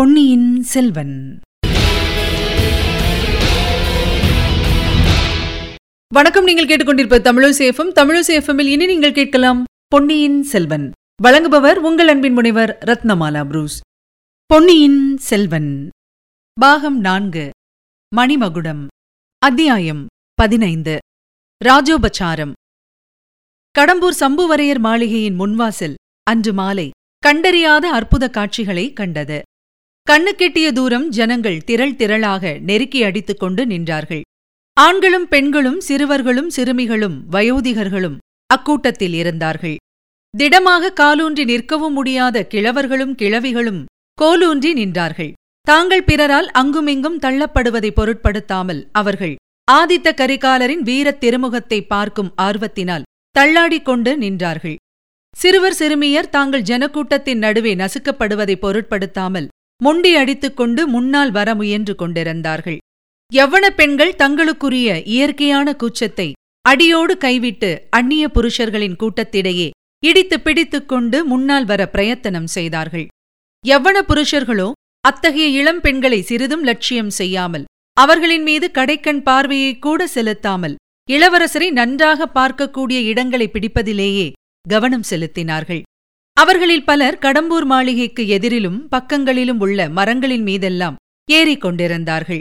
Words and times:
பொன்னியின் 0.00 0.62
செல்வன். 0.62 1.40
வணக்கம் 6.14 6.44
நீங்கள் 6.44 6.66
கேட்டுக்கொண்டிருப்ப 6.66 7.18
தமிழசேஃபம் 7.18 7.92
தமிழசேஃபமில் 7.94 8.66
இனி 8.66 8.86
நீங்கள் 8.86 9.12
கேட்கலாம் 9.12 9.64
பொன்னியின் 9.88 10.42
செல்வன். 10.42 10.90
வழங்குபவர் 11.22 11.74
உங்கள் 11.74 12.08
அன்பின் 12.08 12.32
முனைவர் 12.32 12.78
ரத்னமாலா 12.86 13.44
புரூஸ். 13.44 13.80
பொன்னியின் 14.46 15.16
செல்வன். 15.16 15.88
பாகம் 16.60 17.00
நான்கு. 17.00 17.50
மணிமகுடம். 18.16 18.86
அத்தியாயம் 19.38 20.06
பதினைந்து. 20.34 20.98
ராஜோபச்சாரம். 21.64 22.52
கடம்பூர் 23.78 24.16
சம்புவரையர் 24.20 24.78
மாளிகையின் 24.78 25.40
முன்வாசல் 25.40 25.94
அன்று 26.22 26.52
மாலை 26.52 26.90
கண்டறியாத 27.26 27.84
அற்புத 27.84 28.30
காட்சிகளை 28.30 28.92
கண்டது. 28.92 29.42
கண்ணுக்கெட்டிய 30.10 30.72
தூரம் 30.72 31.08
ஜனங்கள் 31.08 31.64
திரள் 31.64 31.94
திரளாக 31.94 32.60
நெருக்கி 32.60 33.02
அடித்துக் 33.02 33.38
கொண்டு 33.38 33.66
நின்றார்கள். 33.66 34.20
ஆண்களும் 34.76 35.28
பெண்களும் 35.28 35.80
சிறுவர்களும் 35.80 36.48
சிறுமிகளும் 36.48 37.26
வயோதிகர்களும் 37.32 38.16
அக்கூட்டத்தில் 38.54 39.12
இருந்தார்கள். 39.12 39.76
திடமாக 40.38 40.92
காலூன்றி 40.92 41.44
நிற்கவும் 41.44 41.94
முடியாத 41.98 42.46
கிழவர்களும் 42.48 43.14
கிழவிகளும் 43.14 43.84
கோலூன்றி 44.18 44.72
நின்றார்கள். 44.72 45.32
தாங்கள் 45.66 46.04
பிறரால் 46.04 46.50
அங்குமிங்கும் 46.50 47.18
தள்ளப்படுவதை 47.18 47.90
பொருட்படுத்தாமல் 47.90 48.88
அவர்கள் 48.92 49.36
ஆதித்த 49.72 50.14
கரிகாலரின் 50.14 50.82
வீரத் 50.82 51.20
திருமுகத்தை 51.20 51.86
பார்க்கும் 51.86 52.34
ஆர்வத்தினால் 52.42 53.02
தள்ளாடிக் 53.30 53.84
கொண்டு 53.84 54.18
நின்றார்கள். 54.18 54.76
சிறுவர் 55.36 55.72
சிறுமியர் 55.72 56.28
தாங்கள் 56.28 56.62
ஜனக்கூட்டத்தின் 56.62 57.38
நடுவே 57.38 57.74
நசுக்கப்படுவதை 57.74 58.58
பொருட்படுத்தாமல் 58.60 59.48
முண்டி 59.84 60.10
அடித்துக்கொண்டு 60.20 60.82
முன்னால் 60.88 61.30
வர 61.30 61.48
முயன்று 61.54 61.94
கொண்டிருந்தார்கள். 61.94 62.78
யவ்வன 63.32 63.64
பெண்கள் 63.70 64.18
தங்களுக்குரிய 64.22 64.88
இயற்கையான 65.14 65.74
கூச்சத்தை 65.82 66.28
அடியோடு 66.64 67.14
கைவிட்டு 67.18 67.70
அந்நிய 67.90 68.24
புருஷர்களின் 68.28 68.96
கூட்டத்திடையே 69.02 69.68
இடித்து 70.02 70.36
பிடித்துக் 70.40 70.88
கொண்டு 70.88 71.18
முன்னால் 71.24 71.64
வர 71.64 71.82
பிரயத்தனம் 71.86 72.50
செய்தார்கள். 72.56 73.06
யவ்வன 73.64 73.98
புருஷர்களோ 74.10 74.68
அத்தகைய 75.04 75.46
இளம் 75.60 75.80
பெண்களை 75.80 76.20
சிறிதும் 76.22 76.62
லட்சியம் 76.62 77.10
செய்யாமல் 77.10 77.68
அவர்களின் 77.96 78.42
மீது 78.42 78.66
கடைக்கண் 78.78 79.22
பார்வையை 79.22 79.72
கூட 79.78 80.06
செலுத்தாமல் 80.06 80.78
இளவரசரை 81.08 81.68
நன்றாக 81.70 82.26
பார்க்கக்கூடிய 82.34 82.98
இடங்களை 83.10 83.46
பிடிப்பதிலேயே 83.52 84.26
கவனம் 84.66 85.08
செலுத்தினார்கள். 85.10 85.82
அவர்களில் 86.36 86.84
பலர் 86.84 87.18
கடம்பூர் 87.18 87.64
மாளிகைக்கு 87.64 88.22
எதிரிலும் 88.28 88.78
பக்கங்களிலும் 88.88 89.60
உள்ள 89.60 89.88
மரங்களின் 89.88 90.42
மீதெல்லாம் 90.42 90.96
ஏறிக் 91.28 91.60
கொண்டிருந்தார்கள் 91.60 92.40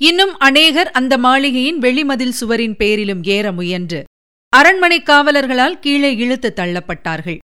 இன்னும் 0.00 0.38
அநேகர் 0.38 0.90
அந்த 0.90 1.18
மாளிகையின் 1.18 1.78
வெளிமதில் 1.78 2.36
சுவரின் 2.40 2.76
பேரிலும் 2.76 3.22
ஏற 3.22 3.52
முயன்று 3.52 4.00
அரண்மனை 4.52 5.02
காவலர்களால் 5.02 5.78
கீழே 5.78 6.16
இழுத்து 6.16 6.52
தள்ளப்பட்டார்கள். 6.56 7.38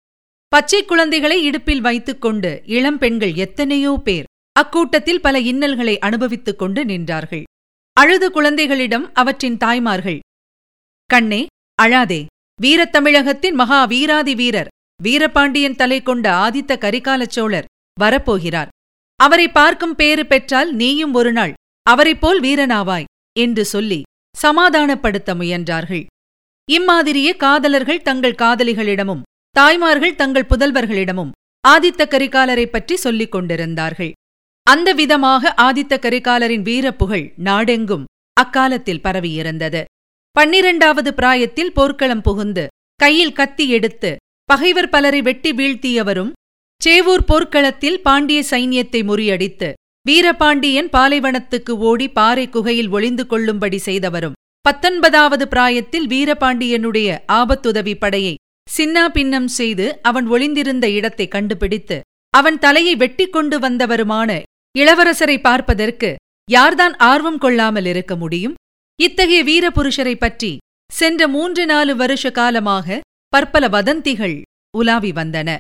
பச்சை 0.49 0.85
குழந்தைகளை 0.85 1.43
இடுப்பில் 1.43 1.81
வைத்துக் 1.81 2.21
கொண்டு 2.21 2.51
இளம் 2.65 2.99
பெண்கள் 2.99 3.35
எத்தனையோ 3.35 4.01
பேர் 4.05 4.25
அக்கூட்டத்தில் 4.53 5.21
பல 5.21 5.39
இன்னல்களை 5.41 5.99
அனுபவித்துக் 5.99 6.59
கொண்டு 6.59 6.85
நின்றார்கள். 6.85 7.43
அழுது 7.97 8.31
குழந்தைகளிடம் 8.31 9.07
அவற்றின் 9.15 9.57
தாய்மார்கள் 9.57 10.19
கண்ணே 11.11 11.43
அழாதே 11.83 12.21
வீரத்தமிழகத்தின் 12.63 13.55
மகா 13.55 13.85
வீராதி 13.85 14.35
வீரர் 14.35 14.71
வீரபாண்டியன் 15.01 15.77
தலை 15.77 16.03
கொண்ட 16.03 16.27
ஆதித்த 16.45 16.73
கரிகால 16.85 17.23
சோழர் 17.29 17.69
வரப்போகிறார். 18.01 18.71
அவரை 19.21 19.49
பார்க்கும் 19.49 19.95
பேறு 19.95 20.27
பெற்றால் 20.27 20.71
நீயும் 20.75 21.15
ஒரு 21.15 21.33
நாள் 21.33 21.53
அவரைப்போல் 21.87 22.41
வீரனாவாய் 22.41 23.09
என்று 23.39 23.65
சொல்லி 23.65 24.03
சமாதானப்படுத்த 24.35 25.31
முயன்றார்கள். 25.41 26.05
இம்மாதிரியே 26.69 27.33
காதலர்கள் 27.37 28.03
தங்கள் 28.03 28.41
காதலிகளிடமும் 28.43 29.25
தாய்மார்கள் 29.51 30.15
தங்கள் 30.15 30.51
புதல்வர்களிடமும் 30.51 31.35
ஆதித்த 31.69 32.03
கரிகாலரை 32.09 32.67
பற்றி 32.67 32.97
சொல்லிக் 32.97 33.33
கொண்டிருந்தார்கள். 33.33 34.13
அந்த 34.63 34.89
விதமாக 34.93 35.53
ஆதித்த 35.57 35.95
கரிகாலரின் 35.99 36.67
வீரப்புகழ் 36.69 37.27
நாடெங்கும் 37.37 38.05
அக்காலத்தில் 38.33 39.05
பரவியிருந்தது. 39.05 39.83
பன்னிரண்டாவது 40.37 41.15
பிராயத்தில் 41.15 41.73
போர்க்களம் 41.73 42.21
புகுந்து 42.21 42.65
கையில் 43.01 43.33
கத்தி 43.33 43.65
எடுத்து 43.69 44.11
பகைவர் 44.49 44.89
பலரை 44.89 45.21
வெட்டி 45.23 45.51
வீழ்த்தியவரும் 45.53 46.33
சேவூர் 46.81 47.25
போர்க்களத்தில் 47.25 48.01
பாண்டிய 48.01 48.41
சைன்யத்தை 48.51 49.01
முறியடித்து 49.05 49.69
வீரபாண்டியன் 50.07 50.89
பாலைவனத்துக்கு 50.89 51.73
ஓடி 51.89 52.07
பாறை 52.09 52.45
குகையில் 52.49 52.89
ஒளிந்து 52.89 53.25
கொள்ளும்படி 53.27 53.79
செய்தவரும். 53.85 54.37
பத்தொன்பதாவது 54.65 55.45
பிராயத்தில் 55.49 56.07
வீரபாண்டியனுடைய 56.07 57.09
ஆபத்துதவி 57.33 57.95
படையை 57.95 58.35
சின்னா 58.69 59.05
பின்னம் 59.09 59.49
செய்து 59.49 59.87
அவன் 60.03 60.27
ஒளிந்திருந்த 60.27 60.87
இடத்தை 60.91 61.27
கண்டுபிடித்து 61.29 61.99
அவன் 62.35 62.59
தலையை 62.59 62.95
வெட்டி 62.97 63.27
கொண்டு 63.27 63.59
வந்தவருமான 63.59 64.31
இளவரசரை 64.75 65.37
பார்ப்பதற்கு 65.41 66.11
யார்தான் 66.49 66.95
ஆர்வம் 67.11 67.39
கொள்ளாமல் 67.39 67.87
இருக்க 67.87 68.17
முடியும்? 68.17 68.57
இத்தகைய 68.99 69.43
வீரபுருஷரை 69.45 70.15
பற்றி 70.15 70.53
சென்ற 70.91 71.29
மூன்று 71.29 71.63
நாலு 71.67 71.93
வருஷ 71.97 72.31
காலமாக 72.31 73.01
பற்பல 73.33 73.69
வதந்திகள் 73.69 74.37
உலாவி 74.75 75.11
வந்தன. 75.11 75.51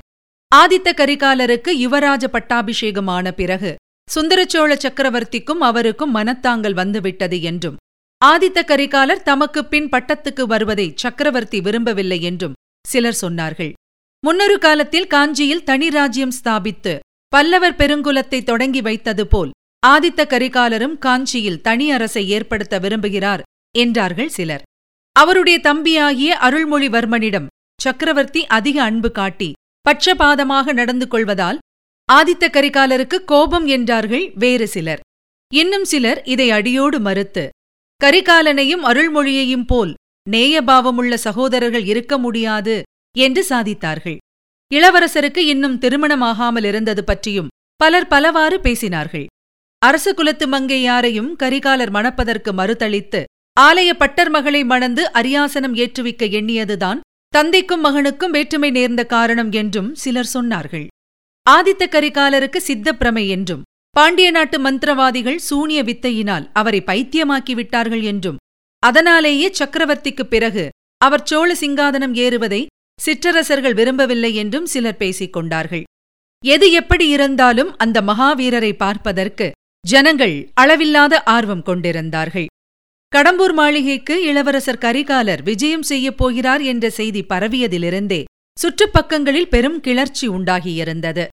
ஆதித்த 0.53 0.89
கரிகாலருக்கு 0.97 1.71
யுவராஜ 1.85 2.25
பட்டாபிஷேகமான 2.27 3.31
பிறகு 3.31 3.71
சுந்தரச்சோழ 4.09 4.73
சக்கரவர்த்திக்கும் 4.77 5.63
அவருக்கும் 5.69 6.15
மனத்தாங்கல் 6.15 6.75
வந்துவிட்டது 6.75 7.39
என்றும் 7.43 7.77
ஆதித்த 8.25 8.59
கரிகாலர் 8.67 9.23
தமக்கு 9.23 9.65
பின் 9.65 9.89
பட்டத்துக்கு 9.89 10.43
வருவதை 10.43 10.87
சக்கரவர்த்தி 10.95 11.59
விரும்பவில்லை 11.61 12.19
என்றும் 12.23 12.55
சிலர் 12.87 13.19
சொன்னார்கள். 13.21 13.73
முன்னொரு 14.23 14.57
காலத்தில் 14.59 15.07
காஞ்சியில் 15.07 15.65
தனி 15.65 15.89
ராஜ்யம் 15.89 16.37
ஸ்தாபித்து 16.39 16.95
பல்லவர் 17.33 17.77
பெருங்குலத்தை 17.77 18.41
தொடங்கி 18.43 18.81
வைத்தது 18.81 19.27
போல் 19.27 19.51
ஆதித்த 19.87 20.21
கரிகாலரும் 20.27 20.97
காஞ்சியில் 20.99 21.61
தனி 21.61 21.87
அரசை 21.91 22.23
ஏற்படுத்த 22.29 22.79
விரும்புகிறார் 22.79 23.43
என்றார்கள் 23.75 24.29
சிலர். 24.29 24.65
அவருடைய 25.17 25.59
தம்பியாகிய 25.63 26.31
அருள்மொழிவர்மனிடம் 26.47 27.47
சக்கரவர்த்தி 27.81 28.43
அதிக 28.57 28.77
அன்பு 28.83 29.09
காட்டி 29.11 29.49
பட்சபாதமாக 29.87 30.73
நடந்து 30.73 31.07
கொள்வதால் 31.09 31.59
ஆதித்த 32.09 32.45
கரிகாலருக்கு 32.57 33.19
கோபம் 33.25 33.67
என்றார்கள் 33.67 34.25
வேறு 34.35 34.67
சிலர். 34.67 35.01
இன்னும் 35.53 35.85
சிலர் 35.85 36.21
இதை 36.25 36.49
அடியோடு 36.51 36.99
மறுத்து 37.01 37.45
கரிகாலனையும் 38.01 38.83
அருள்மொழியையும் 38.91 39.67
போல் 39.67 39.93
நேயபாவமுள்ள 40.27 41.15
சகோதரர்கள் 41.27 41.87
இருக்க 41.93 42.15
முடியாது 42.19 42.77
என்று 43.17 43.43
சாதித்தார்கள். 43.49 44.19
இளவரசருக்கு 44.73 45.43
இன்னும் 45.53 45.79
திருமணமாகாமல் 45.79 46.65
இருந்தது 46.65 47.03
பற்றியும் 47.05 47.53
பலர் 47.81 48.09
பலவாறு 48.09 48.57
பேசினார்கள். 48.61 49.27
அரச 49.83 50.13
குலத்து 50.15 50.47
மங்கையாரையும் 50.49 51.31
கரிகாலர் 51.43 51.93
மணப்பதற்கு 51.97 52.53
மறுதளித்து 52.53 53.21
ஆலய 53.57 53.91
பட்டர் 53.95 54.31
மகளை 54.31 54.63
மணந்து 54.65 55.03
அரியாசனம் 55.13 55.77
ஏற்றுவிக்க 55.83 56.25
எண்ணியதுதான் 56.39 57.01
தந்தைக்கும் 57.37 57.85
மகனுக்கும் 57.85 58.31
வேற்றுமை 58.31 58.71
நேர்ந்த 58.71 59.07
காரணம் 59.07 59.53
என்றும் 59.53 59.95
சிலர் 59.95 60.29
சொன்னார்கள். 60.35 60.87
ஆதித்த 61.51 61.87
கரிகாலருக்கு 61.87 62.57
சித்தப்பிரமை 62.67 63.29
என்றும் 63.29 63.63
பாண்டிய 63.91 64.31
நாட்டு 64.31 64.59
மந்திரவாதிகள் 64.59 65.37
சூனிய 65.37 65.83
வித்தையினால் 65.83 66.51
அவரை 66.53 66.83
பைத்தியமாக்கி 66.87 67.53
விட்டார்கள் 67.53 68.03
என்றும் 68.03 68.37
அதனாலேயே 68.79 69.53
சக்கரவர்த்திக்குப் 69.59 70.31
பிறகு 70.31 70.69
அவர் 70.99 71.23
சோழ 71.23 71.55
சிங்காதனம் 71.55 72.15
ஏறுவதை 72.15 72.67
சிற்றரசர்கள் 73.01 73.75
விரும்பவில்லை 73.75 74.35
என்றும் 74.35 74.67
சிலர் 74.67 74.97
பேசிக் 74.97 75.33
கொண்டார்கள். 75.33 75.83
எது 76.45 76.73
எப்படி 76.73 77.09
இருந்தாலும் 77.09 77.77
அந்த 77.77 78.01
மகாவீரரை 78.01 78.73
பார்ப்பதற்கு 78.73 79.53
ஜனங்கள் 79.87 80.51
அளவில்லாத 80.55 81.23
ஆர்வம் 81.23 81.63
கொண்டிருந்தார்கள். 81.63 82.47
கடம்பூர் 83.15 83.53
மாளிகைக்கு 83.53 84.15
இளவரசர் 84.25 84.79
கரிகாலர் 84.79 85.43
விஜயம் 85.43 85.83
செய்யப் 85.83 86.17
போகிறார் 86.17 86.63
என்ற 86.63 86.91
செய்தி 86.91 87.25
பரவியதிலிருந்தே 87.29 88.25
சுற்றுப்பக்கங்களில் 88.57 89.49
பெரும் 89.49 89.81
கிளர்ச்சி 89.81 90.29
உண்டாகியிருந்தது. 90.29 91.27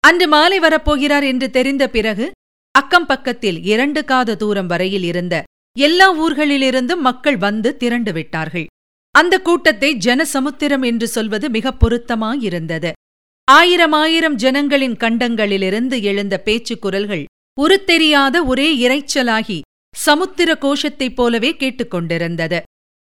அன்று 0.00 0.28
மாலை 0.28 0.58
வரப்போகிறார் 0.58 1.24
என்று 1.24 1.50
தெரிந்த 1.50 1.84
பிறகு 1.88 2.30
அக்கம் 2.74 3.06
பக்கத்தில் 3.06 3.58
இரண்டு 3.64 4.04
காத 4.04 4.34
தூரம் 4.34 4.66
வரையில் 4.66 5.02
இருந்த 5.02 5.44
எல்லா 5.78 6.08
ஊர்களிலிருந்தும் 6.14 6.98
மக்கள் 6.98 7.36
வந்து 7.36 7.76
திரண்டு 7.76 8.12
விட்டார்கள். 8.12 8.66
அந்த 9.14 9.40
கூட்டத்தை 9.40 9.96
ஜனசமுத்திரம் 10.06 10.84
என்று 10.84 11.08
சொல்வது 11.08 11.50
மிக 11.50 11.72
பொருத்தமாயிருந்தது. 11.72 12.92
ஆயிரம் 13.48 13.92
ஆயிரம் 13.92 14.34
ஜனங்களின் 14.34 14.96
கண்டங்களிலிருந்து 14.96 16.02
எழுந்த 16.02 16.38
பேச்சுக் 16.38 16.82
குரல்கள் 16.82 17.24
உருத்தெரியாத 17.60 18.36
ஒரே 18.44 18.68
இரைச்சலாகி 18.76 19.60
சமுத்திர 20.04 20.54
கோஷத்தைப் 20.54 21.14
போலவே 21.14 21.50
கேட்டுக்கொண்டிருந்தது. 21.52 22.62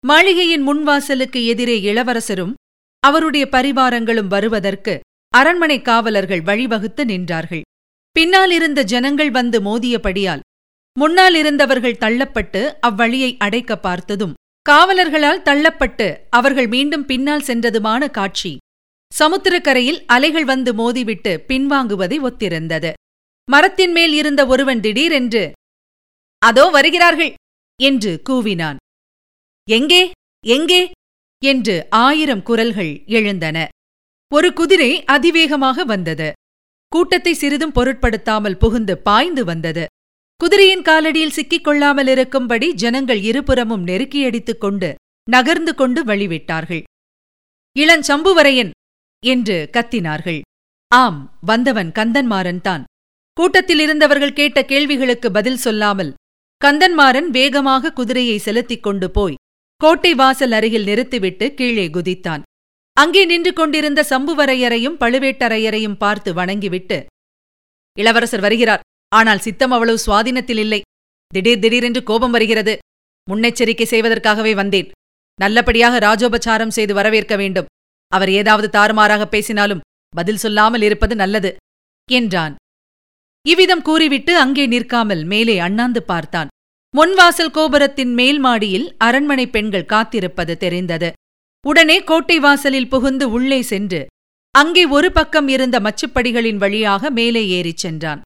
மாளிகையின் 0.07 0.67
முன்வாசலுக்கு 0.67 1.45
எதிரே 1.45 1.81
இளவரசரும் 1.81 2.53
அவருடைய 2.99 3.47
பரிவாரங்களும் 3.51 4.27
வருவதற்கு 4.27 4.99
அரண்மனை 5.29 5.81
காவலர்கள் 5.81 6.41
வழிவகுத்து 6.41 7.03
நின்றார்கள். 7.03 7.61
பின்னாலிருந்த 8.19 8.83
ஜனங்கள் 8.83 9.31
வந்து 9.31 9.61
மோதியபடியால் 9.61 10.39
முன்னால் 10.99 11.35
இருந்தவர்கள் 11.35 11.99
தள்ளப்பட்டு 11.99 12.73
அவ்வழியை 12.87 13.35
அடைக்க 13.37 13.77
பார்த்ததும் 13.77 14.33
காவலர்களால் 14.69 15.45
தள்ளப்பட்டு 15.45 16.17
அவர்கள் 16.29 16.67
மீண்டும் 16.67 17.05
பின்னால் 17.05 17.43
சென்றதுமான 17.43 18.09
காட்சி 18.09 18.57
சமுத்திரக்கரையில் 19.19 19.99
அலைகள் 20.05 20.43
வந்து 20.43 20.73
மோதிவிட்டு 20.73 21.31
பின்வாங்குவதை 21.47 22.17
ஒத்திருந்தது. 22.21 22.91
மரத்தின் 23.51 23.91
மேல் 23.91 24.13
இருந்த 24.13 24.45
ஒருவன் 24.45 24.79
திடீரென்று 24.79 25.51
அதோ 26.41 26.69
வருகிறார்கள் 26.69 27.33
என்று 27.79 28.11
கூவினான். 28.29 28.79
எங்கே 29.67 30.03
எங்கே? 30.43 30.81
என்று 31.41 31.75
ஆயிரம் 31.89 32.43
குரல்கள் 32.43 32.93
எழுந்தன. 33.07 33.57
ஒரு 34.31 34.53
குதிரை 34.53 34.91
அதிவேகமாக 35.05 35.83
வந்தது. 35.83 36.29
கூட்டத்தை 36.91 37.33
சிறிதும் 37.33 37.71
பொருட்படுத்தாமல் 37.71 38.57
புகுந்து 38.57 38.97
பாய்ந்து 38.97 39.43
வந்தது. 39.45 39.85
குதிரையின் 40.41 40.81
காலடியில் 40.81 41.35
சிக்கிக் 41.37 41.63
கொள்ளாமல் 41.63 42.07
இருக்கும்படி 42.07 42.67
ஜனங்கள் 42.73 43.21
இருபுறமும் 43.21 43.83
நெருக்கியடித்துக் 43.87 44.57
கொண்டு 44.57 44.89
நகர்ந்து 45.27 45.73
கொண்டு 45.75 46.01
வழிவிட்டார்கள். 46.03 46.83
இளஞ்சம்புவரையன் 47.75 48.71
என்று 49.23 49.57
கத்தினார்கள். 49.73 50.41
ஆம் 50.91 51.19
வந்தவன் 51.41 51.91
கந்தன்மாறன் 51.91 52.61
தான் 52.61 52.83
கூட்டத்தில் 53.37 53.79
இருந்தவர்கள் 53.79 54.33
கேட்ட 54.33 54.59
கேள்விகளுக்கு 54.63 55.27
பதில் 55.31 55.57
சொல்லாமல் 55.57 56.11
கந்தன்மாறன் 56.61 57.29
வேகமாக 57.37 57.91
குதிரையை 57.91 58.37
செலுத்திக் 58.37 58.83
கொண்டு 58.85 59.07
போய் 59.11 59.39
கோட்டை 59.81 60.11
வாசல் 60.15 60.51
அருகில் 60.51 60.87
நிறுத்திவிட்டு 60.89 61.45
கீழே 61.53 61.85
குதித்தான். 61.87 62.41
அங்கே 62.97 63.23
நின்று 63.25 63.51
கொண்டிருந்த 63.53 64.01
சம்புவரையரையும் 64.09 64.99
பழுவேட்டரையரையும் 65.01 65.97
பார்த்து 66.03 66.29
வணங்கிவிட்டு 66.33 66.97
இளவரசர் 67.97 68.43
வருகிறார். 68.45 68.83
ஆனால் 69.11 69.43
சித்தம் 69.45 69.73
அவ்வளவு 69.75 69.99
சுவாதீனத்தில் 70.05 70.61
இல்லை. 70.65 70.81
திடீர் 71.33 71.63
திடீரென்று 71.63 72.01
கோபம் 72.03 72.31
வருகிறது. 72.31 72.73
முன்னெச்சரிக்கை 73.27 73.87
செய்வதற்காகவே 73.93 74.53
வந்தேன். 74.61 74.91
நல்லபடியாக 75.39 75.97
ராஜோபச்சாரம் 76.07 76.75
செய்து 76.77 76.93
வரவேற்க 76.93 77.35
வேண்டும். 77.35 77.69
அவர் 78.11 78.31
ஏதாவது 78.39 78.67
தாறுமாறாக 78.69 79.23
பேசினாலும் 79.25 79.83
பதில் 80.13 80.41
சொல்லாமல் 80.43 80.81
இருப்பது 80.81 81.15
நல்லது 81.15 81.51
என்றான். 82.09 82.55
இவ்விதம் 83.45 83.83
கூறிவிட்டு 83.87 84.33
அங்கே 84.37 84.65
நிற்காமல் 84.67 85.23
மேலே 85.25 85.55
அண்ணாந்து 85.59 86.01
பார்த்தான். 86.03 86.49
முன்வாசல் 86.93 87.53
கோபுரத்தின் 87.57 88.13
மேல் 88.19 88.39
மாடியில் 88.39 88.87
அரண்மனை 88.97 89.45
பெண்கள் 89.47 89.89
காத்திருப்பது 89.93 90.53
தெரிந்தது. 90.63 91.09
உடனே 91.65 91.97
கோட்டை 92.09 92.37
வாசலில் 92.39 92.91
புகுந்து 92.93 93.25
உள்ளே 93.31 93.59
சென்று 93.61 94.01
அங்கே 94.55 94.83
ஒரு 94.95 95.09
பக்கம் 95.11 95.47
இருந்த 95.47 95.77
மச்சுப்படிகளின் 95.79 96.59
வழியாக 96.63 97.09
மேலே 97.09 97.43
ஏறிச் 97.57 97.83
சென்றான். 97.83 98.21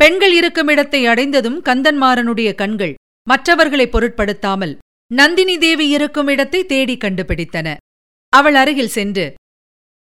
பெண்கள் 0.00 0.34
இருக்கும் 0.38 0.70
இடத்தை 0.74 1.00
அடைந்ததும் 1.06 1.58
கந்தன்மாறனுடைய 1.62 2.50
கண்கள் 2.54 2.94
மற்றவர்களை 3.26 3.86
பொருட்படுத்தாமல் 3.88 4.74
நந்தினி 5.10 5.56
தேவி 5.58 5.86
இருக்கும் 5.88 6.28
இடத்தை 6.34 6.60
தேடி 6.72 6.96
கண்டுபிடித்தன. 6.96 7.68
அவள் 8.32 8.56
அருகில் 8.62 8.94
சென்று 8.96 9.26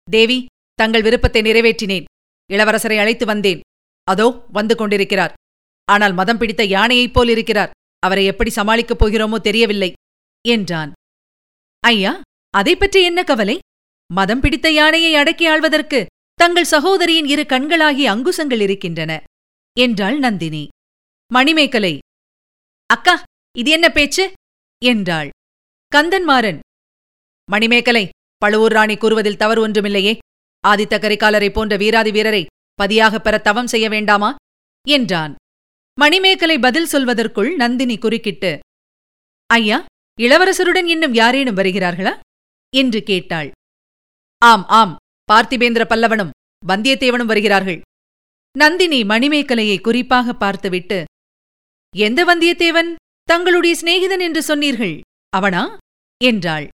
தேவி 0.08 0.40
தங்கள் 0.80 1.06
விருப்பத்தை 1.08 1.42
நிறைவேற்றினேன். 1.42 2.08
இளவரசரை 2.50 2.98
அழைத்து 3.04 3.26
வந்தேன். 3.26 3.62
அதோ 4.08 4.28
வந்து 4.52 4.76
கொண்டிருக்கிறார். 4.76 5.34
ஆனால் 5.88 6.14
மதம் 6.14 6.40
பிடித்த 6.42 6.64
யானையைப் 6.76 7.16
போல் 7.16 7.32
இருக்கிறார். 7.36 7.74
அவரை 8.04 8.24
எப்படி 8.26 8.52
சமாளிக்கப் 8.56 9.02
போகிறோமோ 9.02 9.38
தெரியவில்லை 9.40 9.92
என்றான். 10.46 10.92
ஐயா 11.84 12.14
அதை 12.54 12.74
பற்றி 12.76 13.00
என்ன 13.04 13.20
கவலை? 13.24 13.58
மதம் 14.10 14.42
பிடித்த 14.42 14.68
யானையை 14.72 15.12
அடக்கி 15.16 15.46
ஆள்வதற்கு 15.48 16.00
தங்கள் 16.40 16.72
சகோதரியின் 16.72 17.30
இரு 17.34 17.44
கண்களாகிய 17.44 18.08
அங்குசங்கள் 18.14 18.62
இருக்கின்றன 18.62 19.12
என்றாள் 19.78 20.18
நந்தினி. 20.20 20.64
மணிமேகலை 21.32 21.94
அக்கா 22.90 23.16
இது 23.56 23.70
என்ன 23.72 23.88
பேச்சு? 23.90 24.26
என்றாள். 24.82 25.30
கந்தன்மாறன் 25.92 26.60
மணிமேகலை 27.50 28.06
பழுவூர் 28.42 28.72
ராணி 28.72 28.96
கூறுவதில் 28.98 29.42
தவறு 29.42 29.60
ஒன்றுமில்லையே. 29.68 30.14
ஆதித்த 30.64 30.96
கரிகாலரை 30.98 31.50
போன்ற 31.50 31.74
வீராதி 31.78 32.12
வீரரை 32.12 32.44
பதியாகப் 32.82 33.24
பெற 33.24 33.38
தவம் 33.38 33.68
செய்ய 33.68 33.90
வேண்டாமா? 33.90 34.36
என்றான். 34.88 35.36
மணிமேகலை 36.00 36.60
பதில் 36.60 36.90
சொல்வதற்குள் 36.92 37.56
நந்தினி 37.56 37.98
குறுக்கிட்டு 37.98 38.60
ஐயா 39.46 39.86
இளவரசருடன் 40.22 40.86
இன்னும் 40.86 41.14
யாரேனும் 41.14 41.58
வருகிறார்களா? 41.58 42.20
என்று 42.76 43.04
கேட்டாள். 43.04 43.52
ஆம் 44.38 44.66
ஆம் 44.68 44.96
பார்த்திபேந்திர 45.34 45.84
பல்லவனும் 45.90 46.30
வந்தியத்தேவனும் 46.68 47.26
வருகிறார்கள். 47.26 47.82
நந்தினி 48.58 49.02
மணிமேகலையை 49.04 49.82
குறிப்பாக 49.82 50.34
பார்த்துவிட்டு 50.34 51.06
எந்த 51.96 52.26
வந்தியத்தேவன்? 52.26 52.96
தங்களுடைய 53.24 53.76
சிநேகிதன் 53.82 54.20
என்று 54.20 54.42
சொன்னீர்கள் 54.44 55.02
அவனா? 55.30 55.78
என்றாள். 56.24 56.68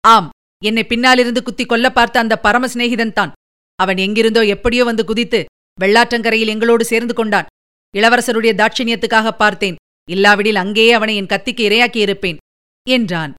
ஆம் 0.00 0.30
என்னை 0.64 0.84
பின்னாலிருந்து 0.84 1.42
குத்திக் 1.42 1.68
கொல்ல 1.68 1.90
பார்த்த 1.92 2.20
அந்த 2.20 2.38
பரம 2.38 2.66
சிநேகிதன்தான் 2.66 3.32
அவன் 3.82 4.02
எங்கிருந்தோ 4.04 4.42
எப்படியோ 4.54 4.84
வந்து 4.84 5.04
குதித்து 5.04 5.40
வெள்ளாற்றங்கரையில் 5.78 6.52
எங்களோடு 6.54 6.84
சேர்ந்து 6.84 7.14
கொண்டான். 7.14 7.50
இளவரசருடைய 7.94 8.52
தாட்சிணியத்துக்காக 8.60 9.30
பார்த்தேன். 9.36 9.78
இல்லாவிடில் 10.08 10.60
அங்கேயே 10.62 10.92
அவனை 10.92 11.14
என் 11.16 11.30
கத்திக்கு 11.32 11.62
இரையாக்கியிருப்பேன் 11.68 12.40
என்றான். 12.86 13.32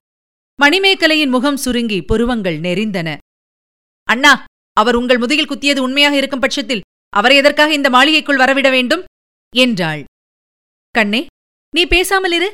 மணிமேகலையின் 0.58 1.32
முகம் 1.36 1.56
சுருங்கி 1.56 1.98
புருவங்கள் 2.02 2.58
நெறிந்தன 2.60 3.08
அண்ணா 4.08 4.32
அவர் 4.76 4.96
உங்கள் 4.96 5.18
முதுகில் 5.18 5.50
குத்தியது 5.50 5.80
உண்மையாக 5.86 6.14
இருக்கும் 6.16 6.42
பட்சத்தில் 6.44 6.84
அவரை 7.12 7.36
எதற்காக 7.36 7.72
இந்த 7.72 7.88
மாளிகைக்குள் 7.90 8.40
வரவிட 8.42 8.68
வேண்டும்? 8.70 9.02
என்றாள். 9.54 10.02
கண்ணே 10.94 11.20
நீ 11.72 11.82
பேசாமல் 11.86 12.32
இரு. 12.32 12.48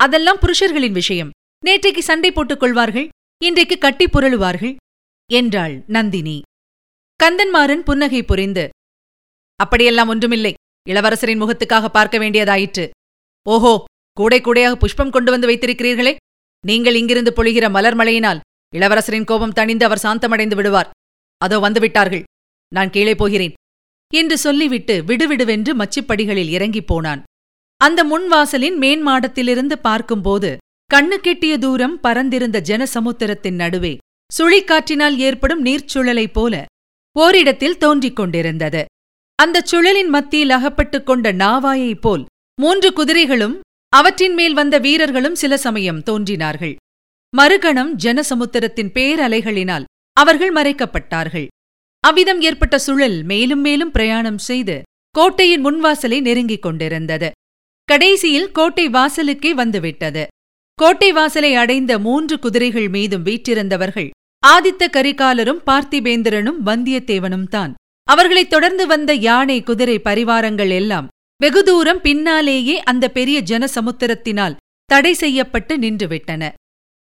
அதெல்லாம் 0.00 0.40
புருஷர்களின் 0.42 0.96
விஷயம். 1.00 1.32
நேற்றைக்கு 1.62 2.02
சண்டை 2.08 2.30
போட்டுக் 2.32 2.60
கொள்வார்கள் 2.60 3.08
இன்றைக்கு 3.42 3.76
கட்டி 3.78 4.06
புரளுவார்கள் 4.06 4.74
என்றாள் 5.30 5.74
நந்தினி. 5.86 6.36
கந்தன்மாறன் 7.22 7.82
புன்னகை 7.82 8.22
புரிந்து 8.22 8.68
அப்படியெல்லாம் 9.56 10.08
ஒன்றுமில்லை. 10.08 10.52
இளவரசரின் 10.88 11.40
முகத்துக்காக 11.42 11.88
பார்க்க 11.88 12.18
வேண்டியதாயிற்று. 12.18 12.84
ஓஹோ 13.46 13.84
கூடை 14.12 14.40
கூடையாக 14.40 14.76
புஷ்பம் 14.76 15.10
கொண்டு 15.10 15.30
வந்து 15.30 15.48
வைத்திருக்கிறீர்களே. 15.48 16.16
நீங்கள் 16.66 16.94
இங்கிருந்து 16.94 17.32
பொழிகிற 17.36 17.68
மலர்மலையினால் 17.76 18.40
இளவரசரின் 18.74 19.24
கோபம் 19.24 19.52
தணிந்து 19.52 19.82
அவர் 19.82 20.02
சாந்தமடைந்து 20.02 20.54
விடுவார். 20.54 20.90
அதோ 21.40 21.58
வந்துவிட்டார்கள். 21.58 22.24
நான் 22.72 22.90
கீழே 22.90 23.14
போகிறேன். 23.14 23.52
என்று 24.14 24.38
சொல்லிவிட்டு 24.38 25.02
விடுவிடுவென்று 25.02 25.74
மச்சிப்படிகளில் 25.82 26.48
இறங்கிப் 26.48 26.86
போனான். 26.86 27.22
அந்த 27.76 28.00
முன்வாசலின் 28.04 28.80
மேன்மாடத்திலிருந்து 28.84 29.72
பார்க்கும்போது 29.72 30.56
கண்ணு 30.94 31.18
கெட்டிய 31.22 31.54
தூரம் 31.58 32.00
பறந்திருந்த 32.00 32.58
ஜனசமுத்திரத்தின் 32.60 33.60
நடுவே 33.62 33.94
சுழிக்காற்றினால் 34.38 35.16
ஏற்படும் 35.16 35.64
நீர்ச்சுழலைப் 35.64 36.32
போல 36.32 36.64
ஓரிடத்தில் 37.18 37.78
தோன்றிக் 37.78 38.16
கொண்டிருந்தது. 38.16 38.84
அந்தச் 39.34 39.74
சுழலின் 39.74 40.08
மத்தியில் 40.08 40.50
அகப்பட்டுக் 40.50 41.06
கொண்ட 41.06 41.32
நாவாயைப் 41.32 42.00
போல் 42.00 42.24
மூன்று 42.60 42.92
குதிரைகளும் 42.92 43.60
அவற்றின் 43.88 44.34
மேல் 44.34 44.54
வந்த 44.54 44.78
வீரர்களும் 44.78 45.34
சில 45.34 45.56
சமயம் 45.56 46.02
தோன்றினார்கள். 46.02 46.76
மறுகணம் 47.36 47.96
ஜனசமுத்திரத்தின் 47.96 48.90
பேரலைகளினால் 48.94 49.84
அவர்கள் 50.12 50.52
மறைக்கப்பட்டார்கள். 50.52 51.46
அவ்விதம் 52.00 52.40
ஏற்பட்ட 52.40 52.78
சுழல் 52.78 53.22
மேலும் 53.22 53.60
மேலும் 53.60 53.90
பிரயாணம் 53.90 54.38
செய்து 54.38 54.82
கோட்டையின் 55.10 55.66
முன்வாசலை 55.66 56.20
நெருங்கிக் 56.20 56.62
கொண்டிருந்தது. 56.62 57.30
கடைசியில் 57.84 58.52
கோட்டை 58.52 58.88
வாசலுக்கே 58.88 59.50
வந்துவிட்டது. 59.50 60.26
கோட்டை 60.74 61.12
வாசலை 61.12 61.54
அடைந்த 61.54 61.98
மூன்று 61.98 62.38
குதிரைகள் 62.38 62.88
மீதும் 62.88 63.24
வீற்றிருந்தவர்கள் 63.24 64.10
ஆதித்த 64.46 64.86
கரிகாலரும் 64.92 65.62
பார்த்திபேந்திரனும் 65.66 66.56
வந்தியத்தேவனும் 66.66 67.48
தான். 67.48 67.74
அவர்களைத் 68.02 68.50
தொடர்ந்து 68.50 68.86
வந்த 68.86 69.12
யானை 69.14 69.62
குதிரை 69.62 69.98
பரிவாரங்கள் 69.98 70.70
எல்லாம் 70.70 71.08
வெகு 71.42 71.64
தூரம் 71.64 72.00
பின்னாலேயே 72.00 72.82
அந்த 72.82 73.08
பெரிய 73.10 73.42
ஜனசமுத்திரத்தினால் 73.42 74.56
தடை 74.84 75.12
செய்யப்பட்டு 75.12 75.76
நின்றுவிட்டன. 75.76 76.52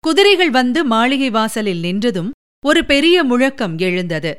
குதிரைகள் 0.01 0.51
வந்து 0.51 0.85
மாளிகை 0.85 1.31
வாசலில் 1.31 1.83
நின்றதும் 1.83 2.31
ஒரு 2.67 2.85
பெரிய 2.85 3.23
முழக்கம் 3.23 3.79
எழுந்தது. 3.79 4.39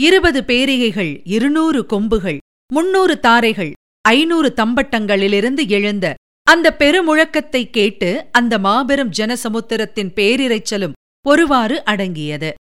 இருபது 0.00 0.40
பேரிகைகள் 0.40 1.20
இருநூறு 1.24 1.86
கொம்புகள் 1.86 2.38
முன்னூறு 2.72 3.20
தாரைகள் 3.20 3.72
ஐநூறு 4.00 4.52
தம்பட்டங்களிலிருந்து 4.56 5.68
எழுந்த 5.68 6.14
அந்த 6.42 6.76
பெருமுழக்கத்தைக் 6.78 7.70
கேட்டு 7.70 8.26
அந்த 8.32 8.58
மாபெரும் 8.58 9.10
ஜனசமுத்திரத்தின் 9.10 10.12
பேரிரைச்சலும் 10.14 10.92
ஒருவாறு 11.26 11.84
அடங்கியது. 11.84 12.52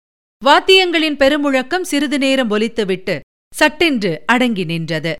வாத்தியங்களின் 0.45 1.17
பெருமுழக்கம் 1.17 1.81
சிறிது 1.81 2.19
நேரம் 2.19 2.51
ஒலித்துவிட்டு 2.51 3.21
சட்டென்று 3.55 4.23
அடங்கி 4.27 4.65
நின்றது. 4.65 5.15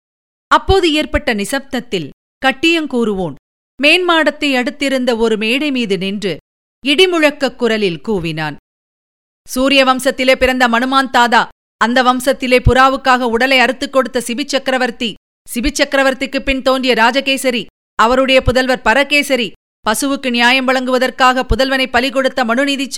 அப்போது 0.51 0.93
ஏற்பட்ட 0.93 1.35
நிசப்தத்தில் 1.35 2.09
கட்டியங்கூறுவோன் 2.47 3.35
மேன்மாடத்தை 3.83 4.51
அடுத்திருந்த 4.57 5.17
ஒரு 5.17 5.37
மேடை 5.37 5.71
மீது 5.71 5.99
நின்று 5.99 6.37
இடிமுழக்கக் 6.87 7.57
குரலில் 7.57 8.01
கூவினான். 8.09 8.57
சூரிய 9.49 9.85
வம்சத்திலே 9.85 10.37
பிறந்த 10.37 10.69
மனுமான் 10.69 11.11
தாதா 11.11 11.49
அந்த 11.77 12.03
வம்சத்திலே 12.03 12.59
புறாவுக்காக 12.65 13.21
உடலை 13.21 13.59
அறுத்துக் 13.59 13.93
கொடுத்த 13.93 14.23
சிபி 14.27 14.45
சக்கரவர்த்தி 14.47 15.15
சிபி 15.55 15.71
சக்கரவர்த்திக்கு 15.73 16.41
பின் 16.41 16.63
தோன்றிய 16.63 16.95
ராஜகேசரி 16.95 17.67
அவருடைய 17.95 18.43
புதல்வர் 18.47 18.83
பரகேசரி 18.83 19.53
பசுவுக்கு 19.87 20.31
நியாயம் 20.31 20.65
வழங்குவதற்காக 20.65 21.45
புதல்வனை 21.45 21.87
பலி 21.91 22.11
கொடுத்த 22.11 22.45
மனுநீதிச் 22.45 22.97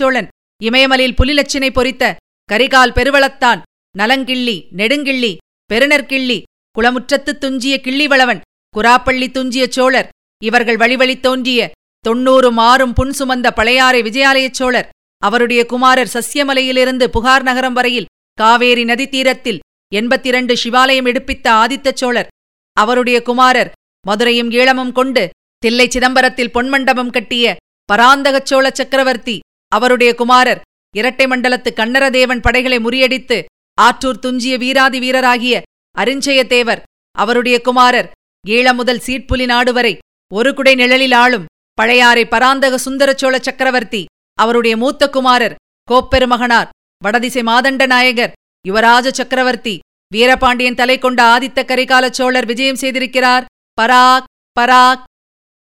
இமயமலையில் 0.61 1.17
புலிலட்சினை 1.19 1.69
பொறித்த 1.69 2.03
கரிகால் 2.49 2.95
பெருவளத்தான் 2.97 3.61
நலங்கிள்ளி 3.95 4.57
நெடுங்கிள்ளி 4.71 5.31
பெருநர்கிள்ளி 5.69 6.37
குளமுற்றத்து 6.75 7.31
துஞ்சிய 7.37 7.75
கிள்ளிவளவன் 7.77 8.41
குராப்பள்ளி 8.75 9.27
துஞ்சிய 9.31 9.65
சோழர் 9.69 10.09
இவர்கள் 10.41 10.79
வழிவழி 10.81 11.15
தோன்றிய 11.19 11.61
தொன்னூறு 12.05 12.49
மாறும் 12.51 12.93
புன் 12.93 13.13
சுமந்த 13.19 13.47
பழையாறை 13.51 14.01
விஜயாலயச் 14.03 14.57
சோழர் 14.59 14.89
அவருடைய 15.21 15.61
குமாரர் 15.65 16.13
சசியமலையிலிருந்து 16.13 17.05
புகார் 17.09 17.43
நகரம் 17.43 17.73
வரையில் 17.73 18.09
காவேரி 18.37 18.83
நதி 18.83 19.05
தீரத்தில் 19.05 19.59
எண்பத்திரண்டு 19.91 20.53
சிவாலயம் 20.55 21.07
எடுப்பித்த 21.07 21.47
ஆதித்த 21.53 21.93
சோழர் 21.93 22.29
அவருடைய 22.77 23.17
குமாரர் 23.21 23.71
மதுரையும் 24.05 24.51
ஈழமும் 24.51 24.91
கொண்டு 24.91 25.23
தில்லை 25.63 25.87
சிதம்பரத்தில் 25.87 26.53
பொன்மண்டபம் 26.53 27.13
கட்டிய 27.15 27.45
பராந்தகச் 27.89 28.49
சோழ 28.49 28.65
சக்கரவர்த்தி 28.71 29.35
அவருடைய 29.77 30.15
குமாரர் 30.15 30.61
இரட்டை 30.95 31.25
மண்டலத்து 31.25 31.69
கண்ணரதேவன் 31.75 32.41
படைகளை 32.41 32.77
முறியடித்து 32.79 33.37
ஆற்றூர் 33.81 34.19
துஞ்சிய 34.19 34.57
வீராதி 34.57 34.99
வீரராகிய 34.99 35.55
அரிஞ்சயத்தேவர் 35.97 36.81
அவருடைய 37.15 37.61
குமாரர் 37.61 38.09
ஈழ 38.47 38.73
முதல் 38.73 39.01
சீட்புலி 39.05 39.45
நாடு 39.45 39.73
வரை 39.73 39.93
ஒரு 40.33 40.53
குடை 40.53 40.75
நிழலில் 40.75 41.13
ஆளும் 41.13 41.47
பழையாறை 41.73 42.23
பராந்தக 42.25 42.79
சுந்தரச்சோழ 42.85 43.35
சக்கரவர்த்தி 43.39 44.05
அவருடைய 44.37 44.77
மூத்த 44.77 45.09
குமாரர் 45.09 45.55
கோப்பெருமகனார் 45.91 46.69
வடதிசை 47.03 47.41
மாதண்ட 47.41 47.85
நாயகர் 47.85 48.33
யுவராஜ 48.65 49.07
சக்கரவர்த்தி 49.11 49.73
வீரபாண்டியன் 50.11 50.75
தலை 50.75 50.97
கொண்ட 50.97 51.19
ஆதித்த 51.23 51.59
கரிகால 51.63 52.05
சோழர் 52.09 52.45
விஜயம் 52.45 52.81
செய்திருக்கிறார். 52.81 53.45
பராக் 53.81 54.27
பராக் 54.59 55.03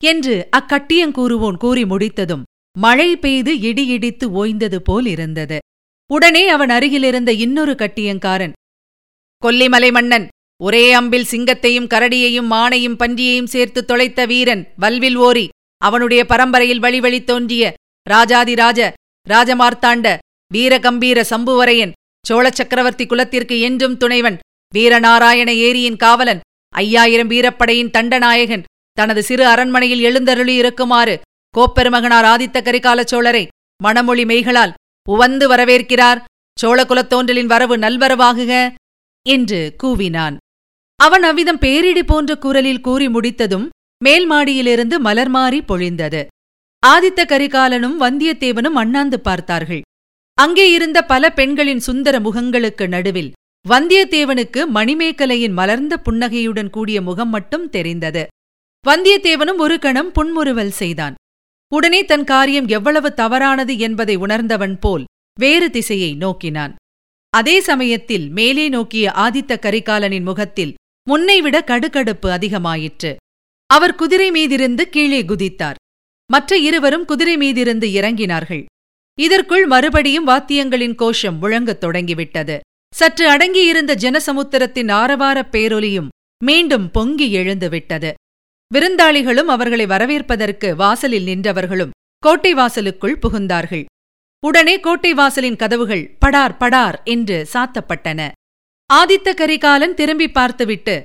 என்று 0.02 0.36
அக்கட்டியங்கூறுவோன் 0.56 1.56
கூறி 1.56 1.84
முடித்ததும் 1.84 2.44
மழை 2.76 3.08
பெய்து 3.14 3.52
இடி 3.60 3.84
இடித்து 3.86 4.26
ஓய்ந்தது 4.32 4.78
போல் 4.80 5.06
இருந்தது 5.06 5.58
உடனே 6.10 6.42
அவன் 6.48 6.70
அருகிலிருந்த 6.70 7.30
இன்னொரு 7.36 7.74
கட்டியங்காரன் 7.74 8.54
கொல்லிமலை 9.42 9.90
மன்னன் 9.90 10.26
ஒரே 10.60 10.84
அம்பில் 10.94 11.30
சிங்கத்தையும் 11.30 11.90
கரடியையும் 11.90 12.48
மானையும் 12.52 12.96
பன்றியையும் 12.96 13.52
சேர்த்து 13.52 13.80
தொலைத்த 13.84 14.26
வீரன் 14.26 14.62
வல்வில் 14.76 15.18
ஓரி 15.18 15.46
அவனுடைய 15.82 16.22
பரம்பரையில் 16.24 16.82
வழிவழி 16.84 17.20
தோன்றிய 17.24 17.64
ராஜாதிராஜ 18.06 18.80
ராஜமார்த்தாண்ட 19.26 20.08
வீரகம்பீர 20.50 21.20
சம்புவரையன் 21.30 21.94
சோழ 22.24 22.46
சக்கரவர்த்தி 22.50 23.04
குலத்திற்கு 23.06 23.56
என்றும் 23.60 23.96
துணைவன் 23.96 24.38
வீரநாராயண 24.72 25.50
ஏரியின் 25.60 25.96
காவலன் 25.96 26.42
ஐயாயிரம் 26.74 27.30
வீரப்படையின் 27.30 27.94
தண்டநாயகன் 27.96 28.66
தனது 28.98 29.20
சிறு 29.22 29.44
அரண்மனையில் 29.46 30.02
எழுந்தருளி 30.02 30.54
இருக்குமாறு 30.54 31.14
கோப்பெருமகனார் 31.56 32.26
ஆதித்த 32.32 32.58
கரிகால 32.66 33.00
சோழரை 33.12 33.44
மணமொழி 33.80 34.24
மெய்களால் 34.30 34.72
உவந்து 35.06 35.46
வரவேற்கிறார். 35.52 36.20
சோழகுலத்தோன்றலின் 36.58 37.50
வரவு 37.52 37.76
நல்வரவாகுக 37.76 38.52
என்று 39.26 39.60
கூவினான். 39.82 40.36
அவன் 41.00 41.22
அவ்விதம் 41.22 41.58
பேரிடி 41.58 42.02
போன்ற 42.02 42.30
குரலில் 42.36 42.84
கூறி 42.86 43.08
முடித்ததும் 43.08 43.66
மேல் 44.04 44.26
மாடியிலிருந்து 44.30 44.96
மலர் 44.98 45.28
மாறி 45.28 45.60
பொழிந்தது. 45.60 46.20
ஆதித்த 46.86 47.20
கரிகாலனும் 47.32 47.96
வந்தியத்தேவனும் 48.00 48.78
அண்ணாந்து 48.82 49.20
பார்த்தார்கள். 49.20 49.82
அங்கே 50.38 50.66
இருந்த 50.70 50.98
பல 51.02 51.24
பெண்களின் 51.30 51.82
சுந்தர 51.86 52.14
முகங்களுக்கு 52.20 52.84
நடுவில் 52.88 53.30
வந்தியத்தேவனுக்கு 53.68 54.60
மணிமேகலையின் 54.76 55.56
மலர்ந்த 55.58 55.94
புன்னகையுடன் 55.96 56.70
கூடிய 56.70 56.98
முகம் 57.02 57.28
மட்டும் 57.28 57.66
தெரிந்தது. 57.70 58.22
வந்தியத்தேவனும் 58.84 59.60
ஒரு 59.64 59.78
கணம் 59.78 60.12
புன்முறுவல் 60.12 60.74
செய்தான். 60.80 61.14
உடனே 61.74 62.04
தன் 62.04 62.24
காரியம் 62.24 62.66
எவ்வளவு 62.66 63.14
தவறானது 63.14 63.78
என்பதை 63.78 64.16
உணர்ந்தவன் 64.16 64.78
போல் 64.78 65.04
வேறு 65.40 65.70
திசையை 65.70 66.14
நோக்கினான். 66.14 66.74
அதே 67.30 67.60
சமயத்தில் 67.60 68.28
மேலே 68.28 68.68
நோக்கிய 68.68 69.10
ஆதித்த 69.10 69.58
கரிகாலனின் 69.58 70.24
முகத்தில் 70.24 70.74
முன்னைவிட 71.10 71.60
கடுகடுப்பு 71.60 72.26
அதிகமாயிற்று. 72.26 73.16
அவர் 73.66 73.94
குதிரை 73.94 74.30
மீதிருந்து 74.30 74.82
கீழே 74.82 75.22
குதித்தார். 75.22 75.74
மற்ற 76.32 76.58
இருவரும் 76.58 77.04
குதிரை 77.04 77.36
மீதிருந்து 77.36 77.86
இறங்கினார்கள். 77.94 78.64
இதற்குள் 79.20 79.66
மறுபடியும் 79.66 80.26
வாத்தியங்களின் 80.26 80.94
கோஷம் 80.94 81.42
முழங்கத் 81.42 81.78
தொடங்கிவிட்டது. 81.78 82.60
சற்று 82.94 83.36
அடங்கியிருந்த 83.36 83.94
ஜனசமுத்திரத்தின் 83.94 84.92
ஆரவாரப் 84.92 85.54
பேரொலியும் 85.54 86.08
மீண்டும் 86.44 86.90
பொங்கி 86.90 87.36
எழுந்துவிட்டது. 87.36 88.12
விருந்தாளிகளும் 88.74 89.50
அவர்களை 89.54 89.86
வரவேற்பதற்கு 89.86 90.76
வாசலில் 90.76 91.24
நின்றவர்களும் 91.24 91.90
கோட்டை 92.18 92.54
வாசலுக்குள் 92.54 93.18
புகுந்தார்கள். 93.22 93.84
உடனே 94.46 94.80
கோட்டை 94.80 95.14
வாசலின் 95.14 95.56
கதவுகள் 95.56 96.16
படார் 96.18 96.56
படார் 96.56 97.02
என்று 97.04 97.48
சாத்தப்பட்டன. 97.52 98.30
ஆதித்த 98.94 99.34
கரிகாலன் 99.34 99.94
திரும்பி 99.94 100.28
பார்த்துவிட்டு 100.30 101.04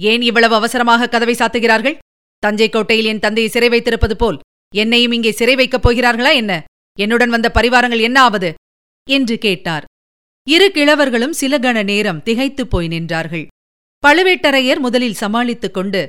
ஏன் 0.00 0.22
இவ்வளவு 0.22 0.54
அவசரமாக 0.54 1.08
கதவை 1.08 1.34
சாத்துகிறார்கள்? 1.34 1.98
தஞ்சை 2.38 2.68
கோட்டையில் 2.68 3.04
என் 3.04 3.18
தந்தையை 3.18 3.52
சிறை 3.52 3.68
வைத்திருப்பது 3.68 4.16
போல் 4.16 4.38
என்னையும் 4.74 5.12
இங்கே 5.12 5.30
சிறை 5.30 5.54
வைக்கப் 5.54 5.88
போகிறார்களா 5.88 6.34
என்ன? 6.34 6.64
என்னுடன் 6.98 7.30
வந்த 7.30 7.50
பரிவாரங்கள் 7.54 8.00
என்ன 8.00 8.22
ஆவது? 8.22 8.54
என்று 9.10 9.38
கேட்டார். 9.38 9.84
இரு 10.48 10.70
கிழவர்களும் 10.74 11.32
சில 11.32 11.58
கண 11.58 11.84
நேரம் 11.84 12.22
திகைத்துப் 12.22 12.70
போய் 12.70 12.88
நின்றார்கள். 12.88 13.46
பழுவேட்டரையர் 14.06 14.78
முதலில் 14.78 15.14
சமாளித்துக் 15.14 15.74
கொண்டு 15.74 16.08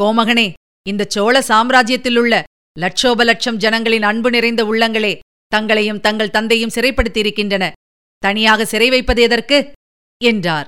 கோமகனே 0.00 0.52
இந்த 0.88 1.04
சோழ 1.08 1.44
சாம்ராஜ்யத்திலுள்ள 1.48 2.42
லட்சோப 2.78 3.24
லட்சம் 3.24 3.56
ஜனங்களின் 3.56 4.02
அன்பு 4.02 4.30
நிறைந்த 4.30 4.64
உள்ளங்களே 4.64 5.18
தங்களையும் 5.48 6.00
தங்கள் 6.00 6.30
தந்தையும் 6.30 6.74
சிறைப்படுத்தியிருக்கின்றன. 6.74 7.64
தனியாக 8.18 8.64
சிறை 8.64 8.88
வைப்பது 8.90 9.22
எதற்கு? 9.22 9.72
என்றார். 10.24 10.66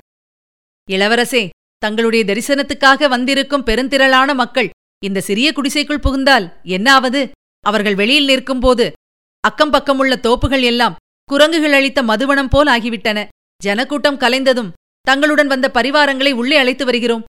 இளவரசே 0.90 1.48
தங்களுடைய 1.78 2.24
தரிசனத்துக்காக 2.24 3.08
வந்திருக்கும் 3.08 3.66
பெருந்திரளான 3.66 4.34
மக்கள் 4.34 4.70
இந்த 5.04 5.20
சிறிய 5.20 5.52
குடிசைக்குள் 5.52 6.04
புகுந்தால் 6.06 6.52
என்ன 6.62 6.92
ஆவது? 6.92 7.30
அவர்கள் 7.66 7.94
வெளியில் 7.94 8.24
நிற்கும்போது 8.24 8.92
அக்கம் 9.40 9.72
பக்கமுள்ள 9.72 10.14
தோப்புகள் 10.26 10.62
எல்லாம் 10.62 10.96
குரங்குகள் 11.24 11.72
அளித்த 11.72 12.02
மதுவனம் 12.02 12.50
போல் 12.50 12.66
ஆகிவிட்டன. 12.66 13.28
ஜனக்கூட்டம் 13.62 14.18
கலைந்ததும் 14.18 14.72
தங்களுடன் 15.00 15.46
வந்த 15.46 15.70
பரிவாரங்களை 15.74 16.32
உள்ளே 16.32 16.56
அழைத்து 16.56 16.84
வருகிறோம். 16.84 17.24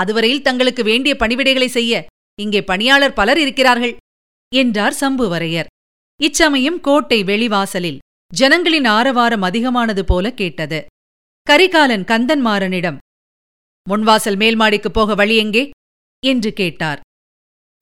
அதுவரையில் 0.00 0.42
தங்களுக்கு 0.42 0.82
வேண்டிய 0.84 1.12
பணிவிடைகளை 1.18 1.66
செய்ய 1.66 2.06
இங்கே 2.38 2.60
பணியாளர் 2.62 3.12
பலர் 3.12 3.38
இருக்கிறார்கள் 3.38 3.96
என்றார் 4.54 4.96
சம்புவரையர். 5.00 5.68
இச்சமயம் 6.20 6.80
கோட்டை 6.80 7.18
வெளிவாசலில் 7.24 8.00
ஜனங்களின் 8.32 8.88
ஆரவாரம் 8.90 9.42
அதிகமானது 9.42 10.02
போல 10.04 10.26
கேட்டது. 10.32 10.80
கரிகாலன் 11.46 12.04
கந்தன்மாறனிடம் 12.04 12.98
முன்வாசல் 13.86 14.38
மேல்மாடிக்குப் 14.42 14.96
போக 14.98 15.14
வழி 15.14 15.36
எங்கே? 15.36 15.62
என்று 16.26 16.50
கேட்டார். 16.52 17.00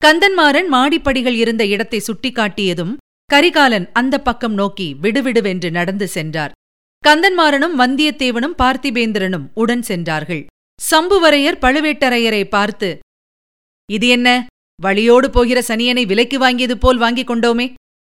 கந்தன்மாறன் 0.01 0.69
மாடிப்படிகள் 0.71 1.37
இருந்த 1.43 1.63
இடத்தை 1.65 1.99
சுட்டிக்காட்டியதும் 1.99 2.93
கரிகாலன் 3.29 3.87
அந்த 3.93 4.15
பக்கம் 4.21 4.53
நோக்கி 4.53 4.87
விடுவிடுவென்று 5.01 5.69
நடந்து 5.71 6.07
சென்றார். 6.07 6.53
கந்தன்மாறனும் 7.03 7.75
வந்தியத்தேவனும் 7.77 8.55
பார்த்திபேந்திரனும் 8.57 9.45
உடன் 9.53 9.81
சென்றார்கள். 9.81 10.45
சம்புவரையர் 10.91 11.59
பழுவேட்டரையரை 11.59 12.45
பார்த்து 12.45 12.99
இது 13.91 14.07
என்ன? 14.07 14.47
வழியோடு 14.81 15.29
போகிற 15.29 15.61
சனியனை 15.67 16.05
விலைக்கு 16.05 16.39
வாங்கியது 16.39 16.71
போல் 16.71 16.97
வாங்கிக் 16.97 17.29
கொண்டோமே. 17.29 17.73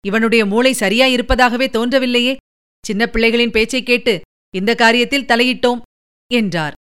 இவனுடைய 0.06 0.46
மூளை 0.46 0.76
சரியாயிருப்பதாகவே 0.80 1.70
தோன்றவில்லையே. 1.70 2.36
சின்ன 2.86 3.06
பிள்ளைகளின் 3.06 3.52
பேச்சைக் 3.52 3.86
கேட்டு 3.86 4.22
இந்த 4.56 4.76
காரியத்தில் 4.78 5.26
தலையிட்டோம் 5.26 5.82
என்றார். 6.34 6.74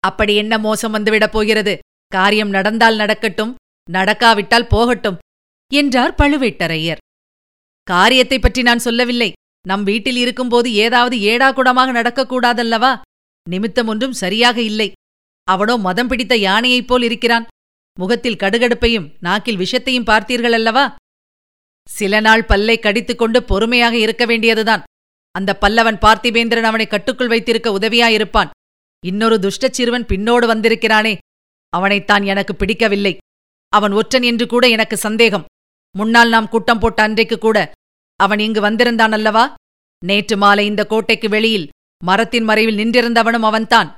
அப்படி 0.00 0.36
என்ன 0.36 0.58
மோசம் 0.58 0.94
வந்துவிடப் 0.94 1.32
போகிறது? 1.32 1.78
காரியம் 2.06 2.50
நடந்தால் 2.50 2.96
நடக்கட்டும் 2.96 3.54
நடக்காவிட்டால் 3.90 4.66
போகட்டும் 4.66 5.18
என்றார் 5.72 6.14
பழுவேட்டரையர். 6.14 6.96
காரியத்தைப் 7.82 8.42
பற்றி 8.42 8.62
நான் 8.62 8.78
சொல்லவில்லை. 8.78 9.32
நம் 9.66 9.82
வீட்டில் 9.82 10.16
இருக்கும்போது 10.16 10.72
ஏதாவது 10.72 11.16
ஏடாகுடமாக 11.16 11.92
நடக்கக்கூடாதல்லவா? 11.92 13.00
நிமித்தம் 13.50 13.86
ஒன்றும் 13.86 14.18
சரியாக 14.22 14.58
இல்லை. 14.60 14.88
அவனோ 15.48 15.76
மதம் 15.76 16.08
பிடித்த 16.08 16.34
யானையைப் 16.36 16.86
போல் 16.86 17.02
இருக்கிறான். 17.02 17.46
முகத்தில் 17.98 18.40
கடுகடுப்பையும் 18.42 19.06
நாக்கில் 19.20 19.60
விஷத்தையும் 19.62 20.08
பார்த்தீர்கள் 20.10 20.56
அல்லவா? 20.58 20.84
சில 21.88 22.20
நாள் 22.20 22.44
பல்லை 22.44 22.78
கடித்துக்கொண்டு 22.78 23.38
பொறுமையாக 23.44 23.96
இருக்க 23.96 24.24
வேண்டியதுதான். 24.24 24.82
அந்த 25.34 25.50
பல்லவன் 25.60 25.98
பார்த்திபேந்திரன் 26.04 26.68
அவனை 26.70 26.86
கட்டுக்குள் 26.86 27.32
வைத்திருக்க 27.32 27.68
உதவியாயிருப்பான். 27.78 28.50
இன்னொரு 29.06 29.36
துஷ்டச் 29.36 29.76
சிறுவன் 29.78 30.04
பின்னோடு 30.04 30.46
வந்திருக்கிறானே. 30.46 31.14
அவனைத்தான் 31.76 32.24
எனக்கு 32.24 32.54
பிடிக்கவில்லை. 32.56 33.12
அவன் 33.72 33.92
ஒற்றன் 33.92 34.22
என்று 34.22 34.46
கூட 34.46 34.64
எனக்கு 34.68 34.96
சந்தேகம். 34.96 35.44
முன்னால் 35.98 36.28
நாம் 36.28 36.48
கூட்டம் 36.48 36.78
போட்ட 36.78 37.02
அன்றைக்கு 37.02 37.38
கூட 37.38 37.58
அவன் 38.20 38.38
இங்கு 38.38 38.60
வந்திருந்தான் 38.60 39.12
அல்லவா? 39.12 39.44
நேற்று 40.04 40.36
மாலை 40.36 40.64
இந்த 40.66 40.82
கோட்டைக்கு 40.86 41.28
வெளியில் 41.28 41.68
மரத்தின் 42.04 42.44
மறைவில் 42.44 42.76
நின்றிருந்தவனும் 42.76 43.40
அவன்தான். 43.40 43.96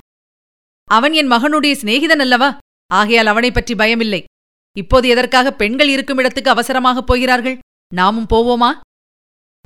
அவன் 0.84 1.12
என் 1.12 1.30
மகனுடைய 1.30 1.72
சிநேகிதன் 1.72 2.18
அல்லவா? 2.18 2.58
ஆகையால் 2.86 3.26
அவனைப் 3.26 3.54
பற்றி 3.54 3.74
பயமில்லை. 3.74 4.24
இப்போது 4.76 5.08
எதற்காக 5.08 5.52
பெண்கள் 5.52 5.88
இருக்கும் 5.88 6.18
இடத்துக்கு 6.18 6.50
அவசரமாகப் 6.50 7.06
போகிறார்கள்? 7.06 7.58
நாமும் 7.94 8.26
போவோமா? 8.30 8.72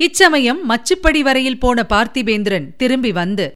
இச்சமயம் 0.01 0.71
மச்சுப்படி 0.71 1.21
வரையில் 1.21 1.59
போன 1.59 1.87
பார்த்திபேந்திரன் 1.89 2.77
திரும்பி 2.77 3.13
வந்து 3.13 3.53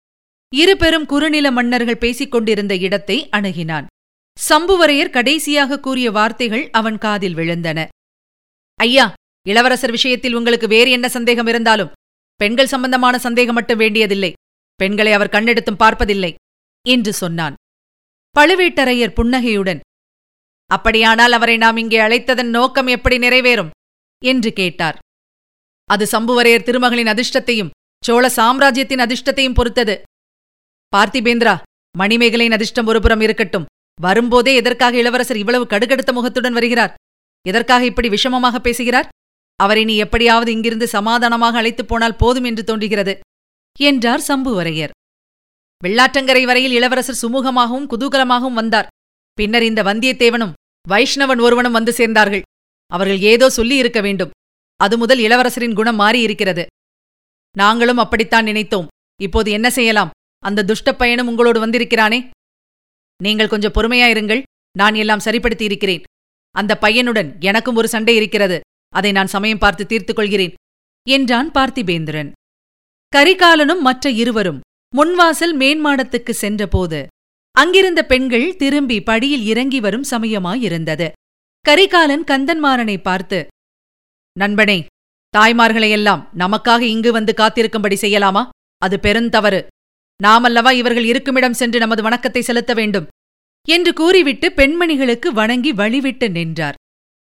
இரு 0.55 0.77
பெரும் 0.77 1.07
குறுநில 1.07 1.51
மன்னர்கள் 1.51 1.99
பேசிக் 1.99 2.31
கொண்டிருந்த 2.31 2.77
இடத்தை 2.77 3.29
அணுகினான். 3.37 3.87
சம்புவரையர் 4.49 5.11
கடைசியாக 5.11 5.81
கூறிய 5.81 6.11
வார்த்தைகள் 6.11 6.71
அவன் 6.71 6.99
காதில் 6.99 7.35
விழுந்தன. 7.35 7.87
ஐயா 8.75 9.13
இளவரசர் 9.49 9.91
விஷயத்தில் 9.91 10.35
உங்களுக்கு 10.35 10.69
வேறு 10.69 10.91
என்ன 10.91 11.09
சந்தேகம் 11.09 11.47
இருந்தாலும் 11.47 11.91
பெண்கள் 12.37 12.67
சம்பந்தமான 12.67 13.19
சந்தேகம் 13.19 13.55
மட்டும் 13.55 13.79
வேண்டியதில்லை. 13.79 14.33
பெண்களை 14.81 15.13
அவர் 15.13 15.35
கண்ணெடுத்தும் 15.37 15.81
பார்ப்பதில்லை 15.83 16.35
என்று 16.89 17.13
சொன்னான். 17.13 17.55
பழுவேட்டரையர் 18.37 19.17
புன்னகையுடன் 19.19 19.81
அப்படியானால் 20.71 21.33
அவரை 21.33 21.57
நாம் 21.57 21.77
இங்கே 21.77 21.99
அழைத்ததன் 21.99 22.55
நோக்கம் 22.57 22.87
எப்படி 22.87 23.17
நிறைவேறும்? 23.19 23.71
என்று 24.25 24.51
கேட்டார். 24.53 24.99
அது 25.91 26.05
சம்புவரையர் 26.13 26.67
திருமகளின் 26.67 27.11
அதிர்ஷ்டத்தையும் 27.13 27.73
சோழ 28.05 28.25
சாம்ராஜ்யத்தின் 28.29 29.05
அதிர்ஷ்டத்தையும் 29.05 29.55
பொறுத்தது. 29.55 29.95
பார்த்திபேந்திரா 30.97 31.55
மணிமேகலையின் 31.99 32.57
அதிர்ஷ்டம் 32.59 32.87
ஒருபுறம் 32.87 33.21
இருக்கட்டும். 33.21 33.69
வரும்போதே 34.01 34.53
எதற்காக 34.55 34.97
இளவரசர் 34.97 35.43
இவ்வளவு 35.43 35.65
கடுகடுத்த 35.65 36.13
முகத்துடன் 36.13 36.53
வருகிறார்? 36.53 36.95
எதற்காக 37.47 37.85
இப்படி 37.85 38.09
விஷமமாக 38.09 38.59
பேசுகிறார்? 38.59 39.09
அவரை 39.61 39.83
நீ 39.85 39.95
எப்படியாவது 39.97 40.51
இங்கிருந்து 40.53 40.87
சமாதானமாக 40.97 41.59
அழைத்துப் 41.59 41.89
போனால் 41.89 42.21
போதும் 42.23 42.45
என்று 42.45 42.65
தோன்றுகிறது. 42.65 43.15
என்றார் 43.79 44.21
சம்புவரையர். 44.21 44.91
வெள்ளாற்றங்கரை 45.85 46.43
வரையில் 46.43 46.73
இளவரசர் 46.73 47.21
சுமூகமாகவும் 47.23 47.87
குதூகலமாகவும் 47.91 48.53
வந்தார். 48.53 48.87
பின்னர் 49.35 49.63
இந்த 49.63 49.83
வந்தியத்தேவனும் 49.83 50.53
வைஷ்ணவன் 50.89 51.41
ஒருவனும் 51.41 51.73
வந்து 51.73 51.93
சேர்ந்தார்கள். 51.93 52.43
அவர்கள் 52.87 53.21
ஏதோ 53.21 53.51
சொல்லி 53.51 53.77
இருக்க 53.77 54.01
வேண்டும். 54.01 54.31
அது 54.77 54.99
முதல் 54.99 55.19
இளவரசரின் 55.19 55.75
குணம் 55.75 56.01
மாறியிருக்கிறது. 56.01 56.67
நாங்களும் 57.57 57.97
அப்படித்தான் 57.97 58.47
நினைத்தோம். 58.47 58.87
இப்போது 59.23 59.51
என்ன 59.51 59.71
செய்யலாம்? 59.71 60.11
அந்த 60.39 60.65
துஷ்ட 60.65 60.95
பையனும் 60.95 61.27
உங்களோடு 61.27 61.61
வந்திருக்கிறானே? 61.61 62.29
நீங்கள் 63.23 63.49
கொஞ்சம் 63.49 63.73
பொறுமையாயிருங்கள். 63.73 64.43
நான் 64.79 64.95
எல்லாம் 64.95 65.19
சரிப்படுத்தி 65.19 65.65
இருக்கிறேன் 65.65 66.03
அந்த 66.51 66.79
பையனுடன் 66.81 67.41
எனக்கும் 67.41 67.77
ஒரு 67.77 67.89
சண்டை 67.89 68.17
இருக்கிறது. 68.17 68.61
அதை 68.89 69.13
நான் 69.13 69.27
சமயம் 69.27 69.59
பார்த்து 69.59 69.87
தீர்த்துக் 69.87 70.17
கொள்கிறேன். 70.17 70.55
என்றான் 71.09 71.51
பார்த்திபேந்திரன். 71.51 72.31
கரிகாலனும் 73.13 73.81
மற்ற 73.81 74.11
இருவரும் 74.11 74.61
முன்வாசல் 74.97 75.55
மேன்மாடத்துக்கு 75.57 76.31
சென்றபோது 76.31 77.07
அங்கிருந்த 77.57 78.05
பெண்கள் 78.05 78.57
திரும்பி 78.57 78.99
படியில் 79.01 79.45
இறங்கி 79.45 79.81
வரும் 79.81 80.05
சமயமாயிருந்தது. 80.11 81.09
கரிகாலன் 81.65 82.25
கந்தன்மாறனை 82.25 82.97
பார்த்து 83.03 83.47
நண்பனே 84.37 84.87
தாய்மார்களையெல்லாம் 85.39 86.23
நமக்காக 86.39 86.81
இங்கு 86.81 87.13
வந்து 87.13 87.35
காத்திருக்கும்படி 87.37 87.99
செய்யலாமா? 88.01 88.49
அது 88.83 88.97
பெருந்தவறு. 89.03 89.61
நாமல்லவா 90.25 90.73
இவர்கள் 90.73 91.05
இருக்குமிடம் 91.05 91.53
சென்று 91.53 91.79
நமது 91.79 92.03
வணக்கத்தை 92.03 92.43
செலுத்த 92.43 92.75
வேண்டும் 92.75 93.07
என்று 93.69 93.93
கூறிவிட்டு 93.93 94.49
பெண்மணிகளுக்கு 94.57 95.29
வணங்கி 95.33 95.73
வழிவிட்டு 95.73 96.31
நின்றார். 96.31 96.75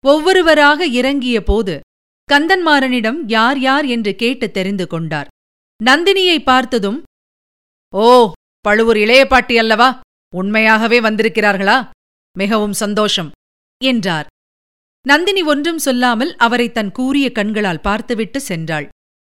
ஒவ்வொருவராக 0.04 0.86
இறங்கிய 0.86 1.42
போது 1.42 1.80
கந்தன்மாறனிடம் 2.28 3.20
யார் 3.26 3.58
யார் 3.58 3.86
என்று 3.86 4.14
கேட்டு 4.14 4.50
தெரிந்து 4.50 4.86
கொண்டார். 4.86 5.28
நந்தினியை 5.80 6.38
பார்த்ததும் 6.42 6.98
ஓ 7.94 8.32
பழுவூர் 8.60 8.96
இளைய 8.96 9.22
பாட்டி 9.26 9.54
அல்லவா? 9.58 10.00
உண்மையாகவே 10.34 10.98
வந்திருக்கிறார்களா? 11.00 11.76
மிகவும் 12.36 12.72
சந்தோஷம் 12.72 13.30
என்றார். 13.84 14.26
நந்தினி 15.06 15.42
ஒன்றும் 15.42 15.78
சொல்லாமல் 15.78 16.32
அவரை 16.36 16.66
தன் 16.72 16.92
கூரிய 16.92 17.32
கண்களால் 17.32 17.80
பார்த்துவிட்டு 17.80 18.40
சென்றாள். 18.48 18.86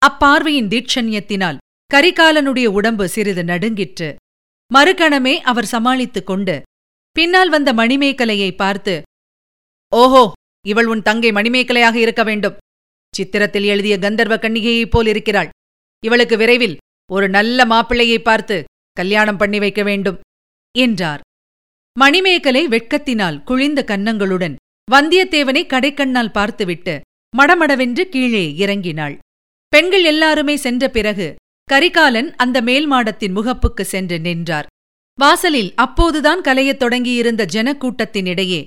அப்பார்வையின் 0.03 0.71
தீட்சண்யத்தினால் 0.73 1.61
கரிகாலனுடைய 1.91 2.67
உடம்பு 2.67 3.07
சிறிது 3.09 3.45
நடுங்கிற்று. 3.45 4.11
மறுகணமே 4.71 5.35
அவர் 5.41 5.71
சமாளித்துக் 5.75 6.27
கொண்டு 6.27 6.63
பின்னால் 7.17 7.49
வந்த 7.49 7.71
மணிமேகலையை 7.73 8.51
பார்த்து 8.57 8.95
ஓஹோ 9.93 10.25
இவள் 10.67 10.87
உன் 10.87 11.03
தங்கை 11.03 11.31
மணிமேகலையாக 11.31 11.95
இருக்க 11.95 12.23
வேண்டும். 12.23 12.57
சித்திரத்தில் 13.15 13.67
எழுதிய 13.73 13.99
கந்தர்வ 13.99 14.35
கன்னிகையைப் 14.37 14.91
போல் 14.91 15.07
இருக்கிறாள். 15.07 15.51
இவளுக்கு 16.05 16.37
விரைவில் 16.37 16.77
ஒரு 17.13 17.29
நல்ல 17.29 17.65
மாப்பிள்ளையை 17.65 18.19
பார்த்து 18.19 18.65
கல்யாணம் 18.93 19.37
பண்ணி 19.37 19.59
வைக்க 19.59 19.83
வேண்டும் 19.83 20.21
என்றார். 20.79 21.21
மணிமேகலை 21.99 22.69
வெட்கத்தினால் 22.69 23.43
குழிந்த 23.47 23.81
கன்னங்களுடன் 23.85 24.55
வந்தியத்தேவனை 24.91 25.63
கடைக்கண்ணால் 25.67 26.33
பார்த்துவிட்டு 26.33 27.01
மடமடவென்று 27.39 28.05
கீழே 28.05 28.45
இறங்கினாள். 28.59 29.19
பெண்கள் 29.69 30.05
எல்லாருமே 30.05 30.57
சென்ற 30.57 30.89
பிறகு 30.89 31.35
கரிகாலன் 31.65 32.35
அந்த 32.37 32.61
மேல் 32.61 32.93
மாடத்தின் 32.93 33.37
முகப்புக்கு 33.37 33.81
சென்று 33.81 34.21
நின்றார். 34.21 34.67
வாசலில் 35.19 35.73
அப்போதுதான் 35.75 36.41
கலையத் 36.41 36.79
தொடங்கியிருந்த 36.79 37.47
ஜனக்கூட்டத்தினிடையே 37.53 38.67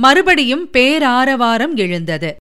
மறுபடியும் 0.00 0.64
பேராரவாரம் 0.72 1.74
எழுந்தது. 1.76 2.36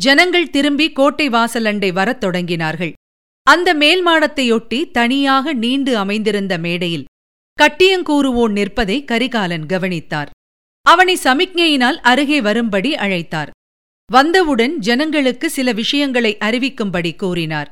ஜனங்கள் 0.00 0.50
திரும்பி 0.50 0.92
கோட்டை 0.92 1.28
வாசலண்டை 1.28 1.92
வரத் 1.92 2.24
தொடங்கினார்கள். 2.24 2.92
அந்த 3.42 3.74
மேல் 3.74 4.06
மாடத்தையொட்டி 4.06 4.90
தனியாக 4.90 5.52
நீண்டு 5.52 5.96
அமைந்திருந்த 5.96 6.58
மேடையில் 6.58 7.08
கட்டியங்கூறுவோன் 7.58 8.50
நிற்பதை 8.50 9.04
கரிகாலன் 9.04 9.66
கவனித்தார். 9.66 10.30
அவனை 10.86 11.18
சமிக்ஞையினால் 11.22 11.98
அருகே 12.02 12.40
வரும்படி 12.40 12.94
அழைத்தார். 12.94 13.50
வந்தவுடன் 14.12 14.78
ஜனங்களுக்கு 14.78 15.50
சில 15.50 15.72
விஷயங்களை 15.72 16.36
அறிவிக்கும்படி 16.40 17.16
கூறினார். 17.16 17.68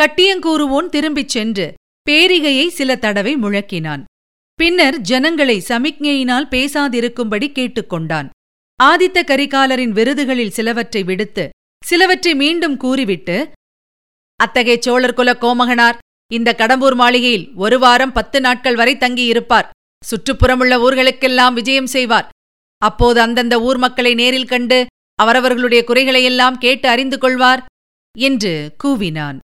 கட்டியங்கூறுவோன் 0.00 0.88
திரும்பிச் 0.88 1.28
சென்று 1.28 1.74
பேரிகையை 2.10 2.66
சில 2.68 2.96
தடவை 2.96 3.36
முழக்கினான். 3.36 4.04
பின்னர் 4.54 4.98
ஜனங்களை 5.00 5.62
சமிக்ஞையினால் 5.68 6.50
பேசாதிருக்கும்படி 6.50 7.48
கேட்டுக்கொண்டான். 7.58 8.28
ஆதித்த 8.82 9.18
கரிகாலரின் 9.30 9.90
விருதுகளில் 9.90 10.54
சிலவற்றை 10.58 11.04
விடுத்து 11.04 11.48
சிலவற்றை 11.84 12.34
மீண்டும் 12.34 12.76
கூறிவிட்டு 12.76 13.36
அத்தகைய 14.42 14.78
சோழர் 14.80 15.14
குல 15.14 15.30
கோமகனார் 15.40 15.98
இந்த 16.32 16.54
கடம்பூர் 16.58 16.94
மாளிகையில் 16.94 17.44
ஒரு 17.54 17.78
வாரம் 17.78 18.12
பத்து 18.12 18.38
நாட்கள் 18.40 18.74
வரை 18.74 18.94
தங்கியிருப்பார். 18.96 19.68
சுற்றுப்புறமுள்ள 20.02 20.72
ஊர்களுக்கெல்லாம் 20.84 21.52
விஜயம் 21.52 21.86
செய்வார். 21.86 22.28
அப்போது 22.78 23.20
அந்தந்த 23.20 23.60
ஊர் 23.60 23.76
மக்களை 23.76 24.14
நேரில் 24.14 24.50
கண்டு 24.52 24.86
அவரவர்களுடைய 25.14 25.84
குறைகளையெல்லாம் 25.86 26.58
கேட்டு 26.58 26.88
அறிந்து 26.88 27.18
கொள்வார் 27.18 27.64
என்று 28.18 28.52
கூவினான். 28.84 29.38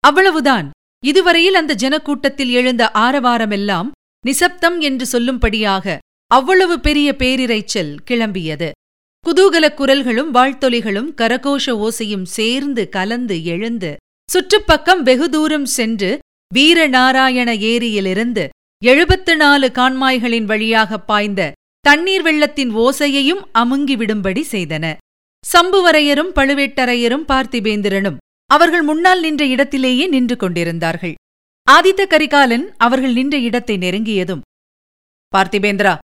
அவ்வளவுதான். 0.00 0.70
இதுவரையில் 1.04 1.54
அந்த 1.54 1.74
ஜனக்கூட்டத்தில் 1.74 2.50
எழுந்த 2.50 2.90
ஆரவாரமெல்லாம் 2.94 3.88
நிசப்தம் 4.26 4.80
என்று 4.80 5.04
சொல்லும்படியாக 5.12 5.98
அவ்வளவு 6.26 6.80
பெரிய 6.80 7.08
பேரிரைச்சல் 7.18 7.92
கிளம்பியது. 8.10 8.70
குதூகலக் 9.26 9.78
குரல்களும் 9.80 10.30
வாழ்த்தொலிகளும் 10.34 11.10
கரகோஷ 11.16 11.66
ஓசையும் 11.66 12.28
சேர்ந்து 12.38 12.88
கலந்து 12.88 13.36
எழுந்து 13.44 13.92
சுற்றுப்பக்கம் 14.28 15.02
வெகு 15.02 15.28
தூரம் 15.28 15.64
சென்று 15.64 16.18
வீரநாராயண 16.54 17.58
ஏரியிலிருந்து 17.58 18.48
எழுபத்து 18.84 19.36
நாலு 19.36 19.70
கான்மாய்களின் 19.74 20.44
வழியாகப் 20.44 21.06
பாய்ந்த 21.06 21.52
தண்ணீர் 21.80 22.22
வெள்ளத்தின் 22.22 22.70
ஓசையையும் 22.76 23.42
அமுங்கிவிடும்படி 23.54 24.42
செய்தன. 24.50 24.96
சம்புவரையரும் 25.44 26.30
பழுவேட்டரையரும் 26.34 27.26
பார்த்திபேந்திரனும் 27.28 28.16
அவர்கள் 28.46 28.82
முன்னால் 28.82 29.20
நின்ற 29.20 29.46
இடத்திலேயே 29.46 30.06
நின்று 30.06 30.36
கொண்டிருந்தார்கள். 30.36 31.14
ஆதித்த 31.70 32.06
கரிகாலன் 32.06 32.74
அவர்கள் 32.76 33.12
நின்ற 33.12 33.38
இடத்தை 33.38 33.76
நெருங்கியதும் 33.76 34.40
பார்த்திபேந்திரா 35.32 35.98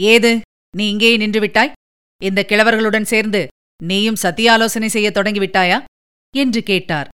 ஏது? 0.00 0.40
நீ 0.76 0.88
இங்கேயே 0.88 1.16
நின்றுவிட்டாய் 1.16 1.72
இந்த 2.22 2.44
கிழவர்களுடன் 2.48 3.02
சேர்ந்து 3.02 3.46
நீயும் 3.82 4.20
சத்தியாலோசனை 4.22 4.86
செய்யத் 4.86 5.16
தொடங்கிவிட்டாயா 5.16 5.84
என்று 6.34 6.62
கேட்டார். 6.62 7.08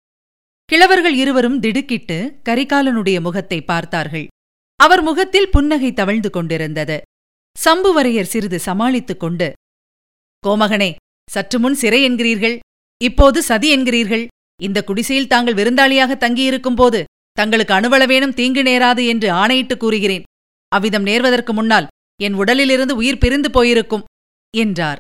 கிழவர்கள் 0.72 1.14
இருவரும் 1.14 1.60
திடுக்கிட்டு 1.60 2.18
கரிகாலனுடைய 2.50 3.18
முகத்தை 3.22 3.60
பார்த்தார்கள். 3.62 4.26
அவர் 4.80 5.02
முகத்தில் 5.02 5.50
புன்னகை 5.50 5.94
தவழ்ந்து 5.94 6.30
கொண்டிருந்தது. 6.30 6.98
சம்புவரையர் 7.56 8.32
சிறிது 8.34 8.60
சமாளித்துக் 8.60 9.20
கொண்டு 9.20 9.48
கோமகனே 10.44 10.90
சற்று 11.32 11.60
முன் 11.60 11.74
சிறை 11.74 12.02
என்கிறீர்கள். 12.10 12.58
இப்போது 13.02 13.40
சதி 13.42 13.70
என்கிறீர்கள். 13.76 14.26
இந்த 14.60 14.80
குடிசையில் 14.84 15.28
தாங்கள் 15.28 15.58
விருந்தாளியாக 15.62 16.12
தங்கியிருக்கும் 16.18 16.76
போது 16.76 17.00
தங்களுக்கு 17.38 17.74
அணுவளவேனும் 17.74 18.38
தீங்கு 18.40 18.62
நேராது 18.64 19.02
என்று 19.08 19.32
ஆணையிட்டு 19.32 19.76
கூறுகிறேன். 19.78 20.24
அவ்விதம் 20.72 21.06
நேர்வதற்கு 21.06 21.54
முன்னால் 21.54 21.90
என் 22.20 22.34
உடலிலிருந்து 22.34 22.94
உயிர் 22.96 23.22
பிரிந்து 23.24 23.52
போயிருக்கும் 23.52 24.08
என்றார். 24.54 25.00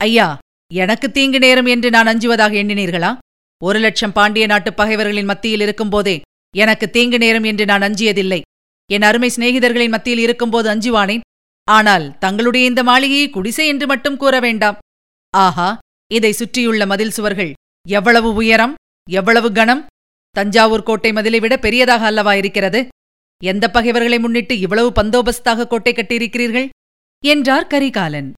ஐயா 0.00 0.28
எனக்கு 0.70 1.08
தீங்கு 1.10 1.38
நேரும் 1.38 1.66
என்று 1.66 1.90
நான் 1.90 2.06
அஞ்சுவதாக 2.06 2.54
எண்ணினீர்களா? 2.62 3.10
ஒரு 3.64 3.78
லட்சம் 3.78 4.12
பாண்டிய 4.12 4.46
நாட்டுப் 4.46 4.76
பகைவர்களின் 4.76 5.24
மத்தியில் 5.24 5.60
இருக்கும்போதே 5.60 6.20
எனக்கு 6.56 6.90
தீங்கு 6.90 7.18
நேரும் 7.18 7.42
என்று 7.42 7.64
நான் 7.64 7.80
அஞ்சியதில்லை. 7.80 8.40
என் 8.90 9.02
அருமை 9.02 9.30
சிநேகிதர்களின் 9.36 9.88
மத்தியில் 9.88 10.18
இருக்கும்போது 10.18 10.68
அஞ்சுவானேன்? 10.74 11.20
ஆனால் 11.64 12.18
தங்களுடைய 12.18 12.66
இந்த 12.66 12.82
மாளிகையை 12.82 13.30
குடிசை 13.30 13.66
என்று 13.66 13.86
மட்டும் 13.86 14.16
கூற 14.16 14.40
வேண்டாம். 14.40 14.78
ஆஹா 15.30 15.78
இதை 16.12 16.32
சுற்றியுள்ள 16.32 16.86
மதில் 16.86 17.10
சுவர்கள் 17.10 17.52
எவ்வளவு 17.88 18.34
உயரம் 18.34 18.74
எவ்வளவு 19.10 19.52
கனம் 19.52 19.86
தஞ்சாவூர் 20.30 20.82
கோட்டை 20.82 21.12
மதிலை 21.12 21.40
விட 21.40 21.58
பெரியதாக 21.58 22.04
அல்லவா 22.04 22.34
இருக்கிறது? 22.34 22.88
எந்த 23.44 23.70
பகைவர்களை 23.70 24.18
முன்னிட்டு 24.18 24.58
இவ்வளவு 24.58 24.92
பந்தோபஸ்தாக 25.02 25.66
கோட்டை 25.66 25.92
கட்டியிருக்கிறீர்கள்? 25.92 26.68
என்றார் 27.24 27.66
கரிகாலன். 27.66 28.32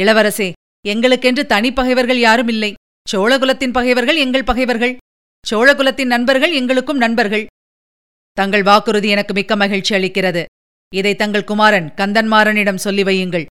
இளவரசே 0.00 0.52
எங்களுக்கென்று 0.88 1.42
தனிப்பகைவர்கள் 1.46 2.20
யாரும் 2.28 2.48
இல்லை. 2.48 2.74
சோழகுலத்தின் 3.10 3.72
பகைவர்கள் 3.72 4.16
எங்கள் 4.16 4.44
பகைவர்கள். 4.44 4.96
சோழகுலத்தின் 5.50 6.06
நண்பர்கள் 6.06 6.52
எங்களுக்கும் 6.52 6.96
நண்பர்கள். 6.96 7.46
தங்கள் 8.32 8.62
வாக்குறுதி 8.62 9.08
எனக்கு 9.08 9.34
மிக்க 9.34 9.56
மகிழ்ச்சி 9.56 9.94
அளிக்கிறது. 9.94 10.44
இதை 10.94 11.14
தங்கள் 11.14 11.44
குமாரன் 11.44 11.92
கந்தன்மாறனிடம் 11.96 12.74
சொல்லி 12.74 13.02
வையுங்கள். 13.02 13.46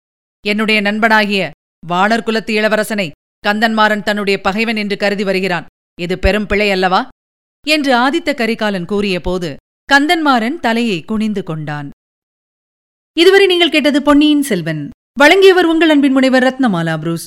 என்னுடைய 0.47 0.83
நண்பனாகிய 0.83 1.51
வானர் 1.89 2.23
குலத்து 2.23 2.55
இளவரசனை 2.55 3.11
கந்தன்மாறன் 3.47 4.03
தன்னுடைய 4.03 4.41
பகைவன் 4.41 4.77
என்று 4.77 4.97
கருதி 4.97 5.25
வருகிறான். 5.25 5.67
இது 6.01 6.19
பெரும் 6.19 6.47
பிழை 6.47 6.71
அல்லவா? 6.71 7.09
என்று 7.69 7.97
ஆதித்த 7.97 8.35
கரிகாலன் 8.35 8.85
கூறியபோது 8.85 9.57
கந்தன்மாறன் 9.93 10.61
தலையை 10.61 11.03
குனிந்து 11.03 11.43
கொண்டான். 11.43 11.91
இதுவரை 13.13 13.47
நீங்கள் 13.47 13.71
கேட்டது 13.71 14.03
பொன்னியின் 14.03 14.43
செல்வன். 14.43 14.91
வழங்கியவர் 15.19 15.65
உங்கள் 15.65 15.89
அன்பின் 15.89 16.13
முனைவர் 16.13 16.43
ரத்னமாலா 16.43 16.99
புரூஸ். 16.99 17.27